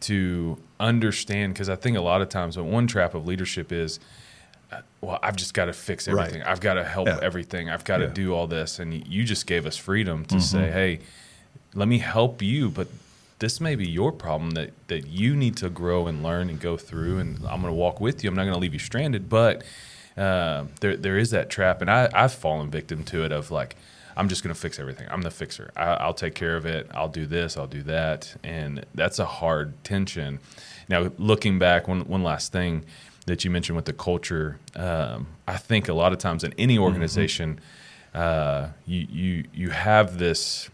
to 0.00 0.58
understand. 0.80 1.54
Because 1.54 1.68
I 1.68 1.76
think 1.76 1.96
a 1.96 2.00
lot 2.00 2.22
of 2.22 2.28
times, 2.28 2.56
what 2.56 2.66
one 2.66 2.88
trap 2.88 3.14
of 3.14 3.24
leadership 3.24 3.70
is, 3.70 4.00
well, 5.00 5.18
I've 5.22 5.36
just 5.36 5.54
got 5.54 5.66
to 5.66 5.72
fix 5.72 6.08
Right. 6.08 6.18
everything. 6.20 6.42
I've 6.42 6.60
got 6.60 6.74
to 6.74 6.84
help 6.84 7.06
Yeah. 7.08 7.18
everything. 7.22 7.70
I've 7.70 7.84
got 7.84 7.98
to 7.98 8.04
Yeah. 8.06 8.10
do 8.12 8.34
all 8.34 8.46
this. 8.46 8.78
And 8.78 9.06
you 9.06 9.24
just 9.24 9.46
gave 9.46 9.66
us 9.66 9.76
freedom 9.76 10.24
to 10.26 10.36
Mm-hmm. 10.36 10.42
say, 10.42 10.70
hey, 10.70 11.00
let 11.74 11.88
me 11.88 11.98
help 11.98 12.42
you, 12.42 12.70
but 12.70 12.88
this 13.38 13.60
may 13.60 13.74
be 13.74 13.86
your 13.86 14.12
problem 14.12 14.52
that 14.52 14.70
that 14.88 15.06
you 15.08 15.36
need 15.36 15.56
to 15.58 15.68
grow 15.68 16.06
and 16.06 16.22
learn 16.22 16.48
and 16.48 16.58
go 16.60 16.76
through. 16.76 17.18
And 17.18 17.36
I'm 17.46 17.60
going 17.60 17.64
to 17.64 17.72
walk 17.72 18.00
with 18.00 18.24
you. 18.24 18.30
I'm 18.30 18.36
not 18.36 18.44
going 18.44 18.54
to 18.54 18.60
leave 18.60 18.72
you 18.72 18.78
stranded, 18.80 19.28
but 19.28 19.62
uh, 20.16 20.64
there 20.80 20.96
there 20.96 21.18
is 21.18 21.30
that 21.32 21.50
trap, 21.50 21.80
and 21.82 21.90
I 21.90 22.08
I've 22.14 22.32
fallen 22.32 22.70
victim 22.70 23.04
to 23.04 23.24
it 23.24 23.32
of 23.32 23.50
like. 23.50 23.76
I'm 24.16 24.28
just 24.28 24.42
going 24.42 24.54
to 24.54 24.60
fix 24.60 24.78
everything. 24.78 25.08
I'm 25.10 25.22
the 25.22 25.30
fixer. 25.30 25.70
I, 25.76 25.94
I'll 25.94 26.14
take 26.14 26.34
care 26.34 26.56
of 26.56 26.64
it. 26.64 26.88
I'll 26.94 27.08
do 27.08 27.26
this. 27.26 27.56
I'll 27.56 27.66
do 27.66 27.82
that. 27.82 28.34
And 28.42 28.86
that's 28.94 29.18
a 29.18 29.26
hard 29.26 29.72
tension. 29.84 30.40
Now, 30.88 31.10
looking 31.18 31.58
back, 31.58 31.86
one, 31.86 32.00
one 32.02 32.22
last 32.22 32.52
thing 32.52 32.84
that 33.26 33.44
you 33.44 33.50
mentioned 33.50 33.76
with 33.76 33.84
the 33.84 33.92
culture, 33.92 34.58
um, 34.74 35.26
I 35.46 35.56
think 35.56 35.88
a 35.88 35.92
lot 35.92 36.12
of 36.12 36.18
times 36.18 36.44
in 36.44 36.54
any 36.56 36.78
organization, 36.78 37.60
mm-hmm. 38.14 38.18
uh, 38.18 38.68
you 38.86 39.06
you 39.10 39.44
you 39.52 39.70
have 39.70 40.18
this 40.18 40.70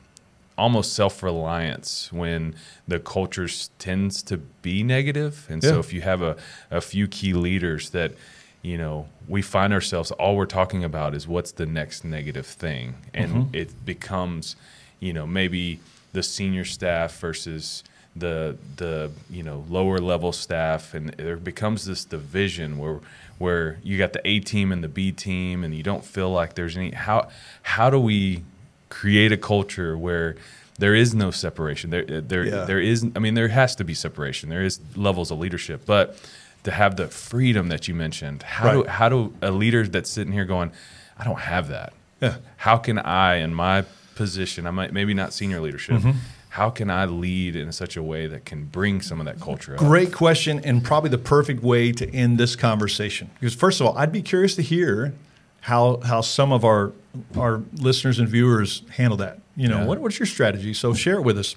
almost 0.59 0.93
self 0.93 1.23
reliance 1.23 2.13
when 2.13 2.55
the 2.87 3.01
culture 3.01 3.49
tends 3.79 4.23
to 4.25 4.37
be 4.37 4.83
negative, 4.83 5.47
and 5.49 5.63
yeah. 5.63 5.71
so 5.71 5.79
if 5.79 5.93
you 5.93 6.03
have 6.03 6.23
a, 6.23 6.37
a 6.71 6.81
few 6.81 7.09
key 7.09 7.33
leaders 7.33 7.91
that 7.91 8.13
you 8.63 8.79
know 8.79 9.09
we 9.29 9.43
find 9.43 9.73
ourselves 9.73 10.11
all 10.13 10.37
we're 10.37 10.47
talking 10.47 10.85
about 10.85 11.15
is 11.15 11.27
what's 11.29 11.53
the 11.53 11.67
next 11.67 12.05
negative 12.05 12.47
thing, 12.47 12.95
and 13.13 13.31
mm-hmm. 13.31 13.55
it 13.55 13.85
becomes 13.85 14.57
you 15.01 15.13
know 15.13 15.27
maybe 15.27 15.81
the 16.13 16.23
senior 16.23 16.65
staff 16.65 17.19
versus 17.19 17.83
the 18.15 18.57
the 18.77 19.11
you 19.31 19.43
know 19.43 19.65
lower 19.69 19.99
level 19.99 20.33
staff. 20.33 20.95
And 20.95 21.11
there 21.11 21.37
becomes 21.37 21.85
this 21.85 22.05
division 22.05 22.79
where 22.79 23.01
where 23.39 23.79
you 23.83 23.99
got 23.99 24.13
the 24.13 24.27
A 24.27 24.41
team 24.41 24.73
and 24.73 24.85
the 24.85 24.89
B 24.89 25.13
team 25.13 25.65
and 25.65 25.75
you 25.75 25.83
don't 25.83 26.05
feel 26.05 26.31
like 26.31 26.55
there's 26.55 26.77
any 26.77 26.91
how 26.93 27.29
how 27.63 27.91
do 27.91 27.99
we 27.99 28.45
create 28.89 29.33
a 29.33 29.37
culture 29.37 29.97
where 29.97 30.37
there 30.79 30.95
is 30.95 31.15
no 31.15 31.31
separation? 31.31 31.91
There 31.91 32.05
there 32.05 32.45
yeah. 32.45 32.65
there 32.65 32.81
is 32.81 33.07
I 33.17 33.19
mean 33.19 33.35
there 33.35 33.49
has 33.49 33.75
to 33.77 33.85
be 33.85 33.95
separation. 33.95 34.49
There 34.51 34.65
is 34.65 34.81
levels 34.97 35.31
of 35.31 35.39
leadership. 35.39 35.83
But 35.87 36.17
to 36.65 36.71
have 36.71 36.97
the 36.97 37.09
freedom 37.09 37.69
that 37.69 37.89
you 37.89 37.95
mentioned 37.95 38.43
how 38.43 38.65
right. 38.65 38.85
do 38.85 38.91
how 38.91 39.09
do 39.09 39.35
a 39.43 39.51
leader 39.51 39.87
that's 39.87 40.11
sitting 40.11 40.33
here 40.33 40.45
going 40.45 40.71
I 41.19 41.25
don't 41.25 41.41
have 41.41 41.69
that 41.69 41.93
yeah. 42.21 42.37
how 42.57 42.77
can 42.77 42.99
I 42.99 43.37
in 43.37 43.55
my 43.55 43.85
position 44.15 44.67
I 44.67 44.71
might 44.71 44.93
maybe 44.93 45.15
not 45.15 45.33
senior 45.33 45.61
leadership 45.61 45.97
mm-hmm 45.97 46.19
how 46.53 46.69
can 46.69 46.91
I 46.91 47.07
lead 47.07 47.57
in 47.57 47.73
such 47.73 47.97
a 47.97 48.03
way 48.03 48.27
that 48.27 48.45
can 48.45 48.67
bring 48.67 49.01
some 49.01 49.21
of 49.21 49.25
that 49.25 49.41
culture? 49.41 49.75
Great 49.75 50.09
up? 50.09 50.15
question, 50.15 50.61
and 50.63 50.85
probably 50.85 51.09
the 51.09 51.17
perfect 51.17 51.63
way 51.63 51.93
to 51.93 52.15
end 52.15 52.37
this 52.37 52.57
conversation. 52.57 53.31
Because 53.41 53.55
first 53.55 53.81
of 53.81 53.87
all, 53.87 53.97
I'd 53.97 54.13
be 54.13 54.21
curious 54.21 54.55
to 54.57 54.63
hear 54.63 55.15
how 55.63 56.01
how 56.05 56.21
some 56.21 56.53
of 56.53 56.63
our 56.63 56.93
our 57.39 57.63
listeners 57.73 58.19
and 58.19 58.29
viewers 58.29 58.83
handle 58.97 59.17
that. 59.17 59.41
You 59.57 59.69
know, 59.69 59.79
yeah. 59.79 59.87
what, 59.87 60.01
what's 60.01 60.19
your 60.19 60.27
strategy? 60.27 60.75
So 60.75 60.93
share 60.93 61.15
it 61.15 61.23
with 61.23 61.39
us. 61.39 61.57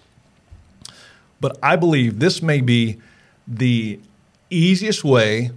But 1.41 1.57
I 1.61 1.75
believe 1.75 2.19
this 2.19 2.41
may 2.41 2.61
be 2.61 3.01
the 3.45 3.99
easiest 4.49 5.03
way 5.03 5.51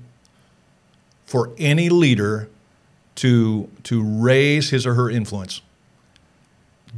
for 1.27 1.53
any 1.59 1.89
leader 1.89 2.49
to 3.17 3.69
to 3.85 4.03
raise 4.03 4.71
his 4.71 4.87
or 4.87 4.95
her 4.95 5.11
influence. 5.11 5.63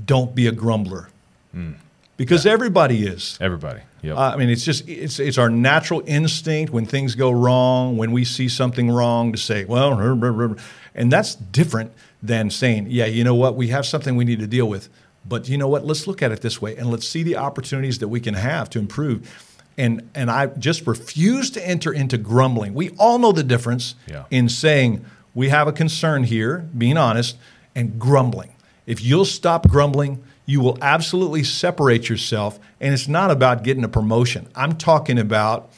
Don't 0.05 0.35
be 0.35 0.47
a 0.47 0.53
grumbler. 0.53 1.09
Mm 1.55 1.75
because 2.21 2.45
yeah. 2.45 2.53
everybody 2.53 3.07
is. 3.07 3.39
Everybody. 3.41 3.81
Yep. 4.03 4.15
Uh, 4.15 4.21
I 4.21 4.37
mean, 4.37 4.51
it's 4.51 4.63
just 4.63 4.87
it's 4.87 5.19
it's 5.19 5.39
our 5.39 5.49
natural 5.49 6.03
instinct 6.05 6.71
when 6.71 6.85
things 6.85 7.15
go 7.15 7.31
wrong, 7.31 7.97
when 7.97 8.13
we 8.13 8.27
see 8.27 8.47
something 8.47 8.91
wrong, 8.91 9.33
to 9.33 9.39
say, 9.39 9.65
well, 9.65 10.59
and 10.95 11.11
that's 11.11 11.35
different 11.35 11.93
than 12.23 12.51
saying, 12.51 12.89
yeah, 12.91 13.07
you 13.07 13.25
know 13.25 13.35
what, 13.35 13.57
we 13.57 13.69
have 13.69 13.87
something 13.87 14.17
we 14.17 14.27
need 14.27 14.39
to 14.41 14.47
deal 14.47 14.69
with, 14.69 14.91
but 15.27 15.49
you 15.49 15.57
know 15.57 15.69
what, 15.69 15.87
let's 15.87 16.07
look 16.07 16.21
at 16.21 16.31
it 16.31 16.43
this 16.43 16.61
way 16.61 16.77
and 16.77 16.91
let's 16.91 17.09
see 17.09 17.23
the 17.23 17.37
opportunities 17.37 18.01
that 18.01 18.09
we 18.09 18.21
can 18.21 18.35
have 18.35 18.69
to 18.69 18.79
improve. 18.79 19.50
And 19.79 20.09
and 20.15 20.31
I 20.31 20.47
just 20.47 20.87
refuse 20.87 21.51
to 21.51 21.67
enter 21.67 21.93
into 21.93 22.19
grumbling. 22.19 22.75
We 22.75 22.91
all 22.99 23.19
know 23.19 23.33
the 23.33 23.43
difference 23.43 23.95
yeah. 24.07 24.25
in 24.31 24.49
saying 24.49 25.05
we 25.35 25.49
have 25.49 25.69
a 25.69 25.73
concern 25.73 26.25
here, 26.25 26.69
being 26.77 26.97
honest, 26.97 27.37
and 27.75 27.99
grumbling. 27.99 28.55
If 28.87 29.03
you'll 29.03 29.25
stop 29.25 29.69
grumbling 29.69 30.23
you 30.51 30.61
will 30.61 30.77
absolutely 30.83 31.45
separate 31.45 32.09
yourself. 32.09 32.59
And 32.81 32.93
it's 32.93 33.07
not 33.07 33.31
about 33.31 33.63
getting 33.63 33.85
a 33.85 33.89
promotion. 33.89 34.49
I'm 34.57 34.77
talking 34.77 35.17
about 35.17 35.71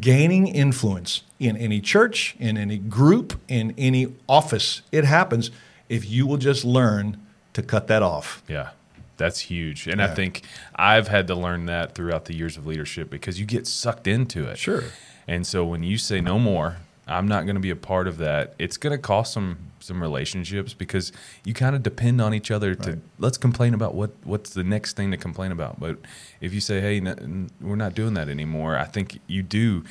gaining 0.00 0.48
influence 0.48 1.22
in 1.38 1.56
any 1.56 1.80
church, 1.80 2.34
in 2.40 2.58
any 2.58 2.76
group, 2.76 3.40
in 3.46 3.72
any 3.78 4.12
office. 4.28 4.82
It 4.90 5.04
happens 5.04 5.52
if 5.88 6.10
you 6.10 6.26
will 6.26 6.38
just 6.38 6.64
learn 6.64 7.24
to 7.52 7.62
cut 7.62 7.86
that 7.86 8.02
off. 8.02 8.42
Yeah. 8.48 8.70
That's 9.16 9.40
huge. 9.40 9.86
And 9.86 10.00
yeah. 10.00 10.06
I 10.06 10.14
think 10.14 10.42
I've 10.74 11.08
had 11.08 11.26
to 11.28 11.34
learn 11.34 11.66
that 11.66 11.94
throughout 11.94 12.26
the 12.26 12.34
years 12.34 12.56
of 12.56 12.66
leadership 12.66 13.10
because 13.10 13.40
you 13.40 13.46
get 13.46 13.66
sucked 13.66 14.06
into 14.06 14.46
it. 14.46 14.58
Sure. 14.58 14.84
And 15.26 15.46
so 15.46 15.64
when 15.64 15.82
you 15.82 15.98
say 15.98 16.20
no 16.20 16.38
more, 16.38 16.76
I'm 17.08 17.28
not 17.28 17.44
going 17.44 17.54
to 17.54 17.60
be 17.60 17.70
a 17.70 17.76
part 17.76 18.08
of 18.08 18.18
that. 18.18 18.54
It's 18.58 18.76
going 18.76 18.92
to 18.92 18.98
cost 18.98 19.32
some 19.32 19.58
some 19.78 20.02
relationships 20.02 20.74
because 20.74 21.12
you 21.44 21.54
kind 21.54 21.76
of 21.76 21.82
depend 21.84 22.20
on 22.20 22.34
each 22.34 22.50
other 22.50 22.74
to 22.74 22.90
right. 22.90 22.98
let's 23.20 23.38
complain 23.38 23.74
about 23.74 23.94
what 23.94 24.10
what's 24.24 24.50
the 24.50 24.64
next 24.64 24.96
thing 24.96 25.12
to 25.12 25.16
complain 25.16 25.52
about. 25.52 25.78
But 25.78 25.98
if 26.40 26.52
you 26.52 26.60
say, 26.60 26.80
"Hey, 26.80 26.96
n- 26.96 27.50
we're 27.60 27.76
not 27.76 27.94
doing 27.94 28.14
that 28.14 28.28
anymore," 28.28 28.76
I 28.76 28.84
think 28.84 29.20
you 29.28 29.44
do 29.44 29.84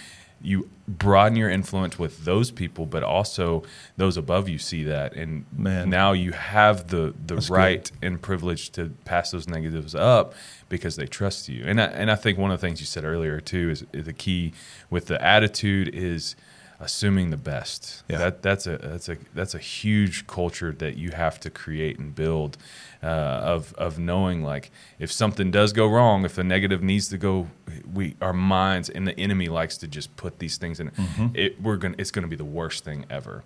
you 0.45 0.69
broaden 0.87 1.35
your 1.35 1.49
influence 1.49 1.97
with 1.97 2.25
those 2.25 2.51
people, 2.51 2.85
but 2.85 3.03
also 3.03 3.63
those 3.97 4.17
above 4.17 4.47
you 4.47 4.57
see 4.59 4.83
that, 4.83 5.13
and 5.13 5.45
Man. 5.51 5.89
now 5.89 6.11
you 6.11 6.31
have 6.31 6.87
the 6.87 7.13
the 7.25 7.35
That's 7.35 7.49
right 7.49 7.91
good. 7.99 8.07
and 8.07 8.21
privilege 8.21 8.69
to 8.71 8.91
pass 9.05 9.31
those 9.31 9.47
negatives 9.47 9.95
up 9.95 10.33
because 10.69 10.95
they 10.95 11.07
trust 11.07 11.49
you. 11.49 11.63
And 11.65 11.81
I, 11.81 11.85
and 11.85 12.11
I 12.11 12.15
think 12.15 12.37
one 12.37 12.51
of 12.51 12.59
the 12.61 12.67
things 12.67 12.79
you 12.79 12.85
said 12.85 13.03
earlier 13.03 13.39
too 13.39 13.69
is, 13.71 13.85
is 13.93 14.05
the 14.05 14.13
key 14.13 14.53
with 14.89 15.07
the 15.07 15.21
attitude 15.23 15.89
is 15.93 16.35
assuming 16.79 17.29
the 17.29 17.37
best. 17.37 18.03
Yeah. 18.07 18.17
That 18.17 18.41
that's 18.41 18.67
a 18.67 18.77
that's 18.77 19.09
a 19.09 19.17
that's 19.33 19.55
a 19.55 19.59
huge 19.59 20.27
culture 20.27 20.71
that 20.73 20.97
you 20.97 21.11
have 21.11 21.39
to 21.41 21.49
create 21.49 21.97
and 21.99 22.13
build 22.13 22.57
uh, 23.03 23.05
of 23.05 23.73
of 23.75 23.99
knowing 23.99 24.43
like 24.43 24.71
if 24.99 25.11
something 25.11 25.51
does 25.51 25.73
go 25.73 25.87
wrong, 25.87 26.25
if 26.25 26.35
the 26.35 26.43
negative 26.43 26.81
needs 26.81 27.07
to 27.09 27.17
go, 27.17 27.47
we 27.93 28.15
our 28.21 28.33
minds 28.33 28.89
and 28.89 29.07
the 29.07 29.19
enemy 29.19 29.47
likes 29.47 29.77
to 29.77 29.87
just 29.87 30.15
put 30.15 30.39
these 30.39 30.57
things 30.57 30.79
in. 30.79 30.91
Mm-hmm. 30.91 31.27
It 31.33 31.61
we're 31.61 31.77
gonna 31.77 31.95
it's 31.97 32.11
gonna 32.11 32.27
be 32.27 32.35
the 32.35 32.45
worst 32.45 32.83
thing 32.83 33.05
ever. 33.09 33.43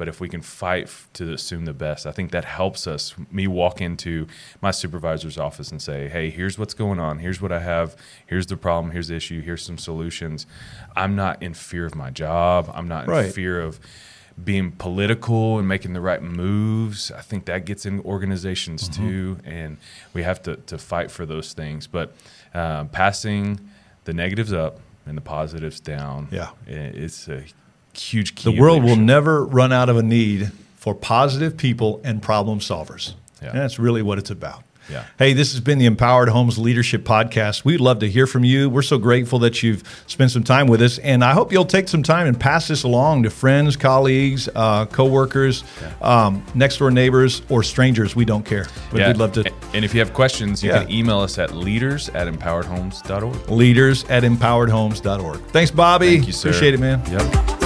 But 0.00 0.08
if 0.08 0.18
we 0.18 0.30
can 0.30 0.40
fight 0.40 0.90
to 1.12 1.30
assume 1.34 1.66
the 1.66 1.74
best, 1.74 2.06
I 2.06 2.12
think 2.12 2.30
that 2.30 2.46
helps 2.46 2.86
us. 2.86 3.14
Me 3.30 3.46
walk 3.46 3.82
into 3.82 4.28
my 4.62 4.70
supervisor's 4.70 5.36
office 5.36 5.70
and 5.70 5.82
say, 5.82 6.08
"Hey, 6.08 6.30
here's 6.30 6.58
what's 6.58 6.72
going 6.72 6.98
on. 6.98 7.18
Here's 7.18 7.42
what 7.42 7.52
I 7.52 7.60
have. 7.60 7.96
Here's 8.26 8.46
the 8.46 8.56
problem. 8.56 8.92
Here's 8.92 9.08
the 9.08 9.16
issue. 9.16 9.42
Here's 9.42 9.62
some 9.62 9.76
solutions." 9.76 10.46
I'm 10.96 11.16
not 11.16 11.42
in 11.42 11.52
fear 11.52 11.84
of 11.84 11.94
my 11.94 12.08
job. 12.08 12.70
I'm 12.72 12.88
not 12.88 13.04
in 13.04 13.10
right. 13.10 13.32
fear 13.32 13.60
of 13.60 13.78
being 14.44 14.72
political 14.72 15.58
and 15.58 15.66
making 15.66 15.92
the 15.92 16.00
right 16.00 16.22
moves. 16.22 17.10
I 17.10 17.20
think 17.20 17.44
that 17.46 17.64
gets 17.64 17.86
in 17.86 18.00
organizations 18.00 18.88
mm-hmm. 18.88 19.08
too, 19.08 19.38
and 19.44 19.78
we 20.12 20.22
have 20.22 20.42
to 20.42 20.56
to 20.56 20.78
fight 20.78 21.10
for 21.10 21.26
those 21.26 21.52
things. 21.52 21.86
But 21.86 22.14
uh, 22.54 22.84
passing 22.84 23.60
the 24.04 24.12
negatives 24.12 24.52
up 24.52 24.80
and 25.06 25.16
the 25.16 25.22
positives 25.22 25.80
down, 25.80 26.28
yeah, 26.30 26.50
it's 26.66 27.28
a 27.28 27.44
huge 27.92 28.34
key. 28.34 28.54
The 28.54 28.60
world 28.60 28.84
will 28.84 28.96
never 28.96 29.44
run 29.44 29.72
out 29.72 29.88
of 29.88 29.96
a 29.96 30.02
need 30.02 30.52
for 30.76 30.94
positive 30.94 31.56
people 31.56 32.00
and 32.04 32.22
problem 32.22 32.60
solvers. 32.60 33.14
Yeah. 33.42 33.50
And 33.50 33.58
that's 33.58 33.78
really 33.78 34.02
what 34.02 34.18
it's 34.18 34.30
about. 34.30 34.64
Yeah. 34.88 35.04
Hey, 35.18 35.32
this 35.32 35.52
has 35.52 35.60
been 35.60 35.78
the 35.78 35.86
Empowered 35.86 36.28
Homes 36.28 36.58
Leadership 36.58 37.04
Podcast. 37.04 37.64
We'd 37.64 37.80
love 37.80 38.00
to 38.00 38.08
hear 38.08 38.26
from 38.26 38.44
you. 38.44 38.68
We're 38.68 38.82
so 38.82 38.98
grateful 38.98 39.38
that 39.40 39.62
you've 39.62 39.82
spent 40.06 40.30
some 40.30 40.42
time 40.42 40.66
with 40.66 40.82
us, 40.82 40.98
and 40.98 41.24
I 41.24 41.32
hope 41.32 41.52
you'll 41.52 41.64
take 41.64 41.88
some 41.88 42.02
time 42.02 42.26
and 42.26 42.38
pass 42.38 42.68
this 42.68 42.82
along 42.82 43.24
to 43.24 43.30
friends, 43.30 43.76
colleagues, 43.76 44.48
uh, 44.54 44.86
coworkers, 44.86 45.64
yeah. 45.80 46.26
um, 46.26 46.44
next 46.54 46.78
door 46.78 46.90
neighbors, 46.90 47.42
or 47.48 47.62
strangers. 47.62 48.16
We 48.16 48.24
don't 48.24 48.44
care, 48.44 48.66
but 48.90 49.00
yeah. 49.00 49.08
we'd 49.08 49.16
love 49.16 49.32
to. 49.32 49.52
And 49.74 49.84
if 49.84 49.94
you 49.94 50.00
have 50.00 50.12
questions, 50.12 50.62
you 50.62 50.70
yeah. 50.70 50.84
can 50.84 50.92
email 50.92 51.20
us 51.20 51.38
at 51.38 51.54
leaders 51.54 52.08
at 52.10 52.26
empoweredhomes.org. 52.26 53.50
Leaders 53.50 54.04
at 54.04 54.22
empoweredhomes.org. 54.22 55.40
Thanks, 55.48 55.70
Bobby. 55.70 56.16
Thank 56.16 56.26
you, 56.26 56.32
sir. 56.32 56.48
Appreciate 56.50 56.74
it, 56.74 56.80
man. 56.80 57.02
Yep. 57.10 57.59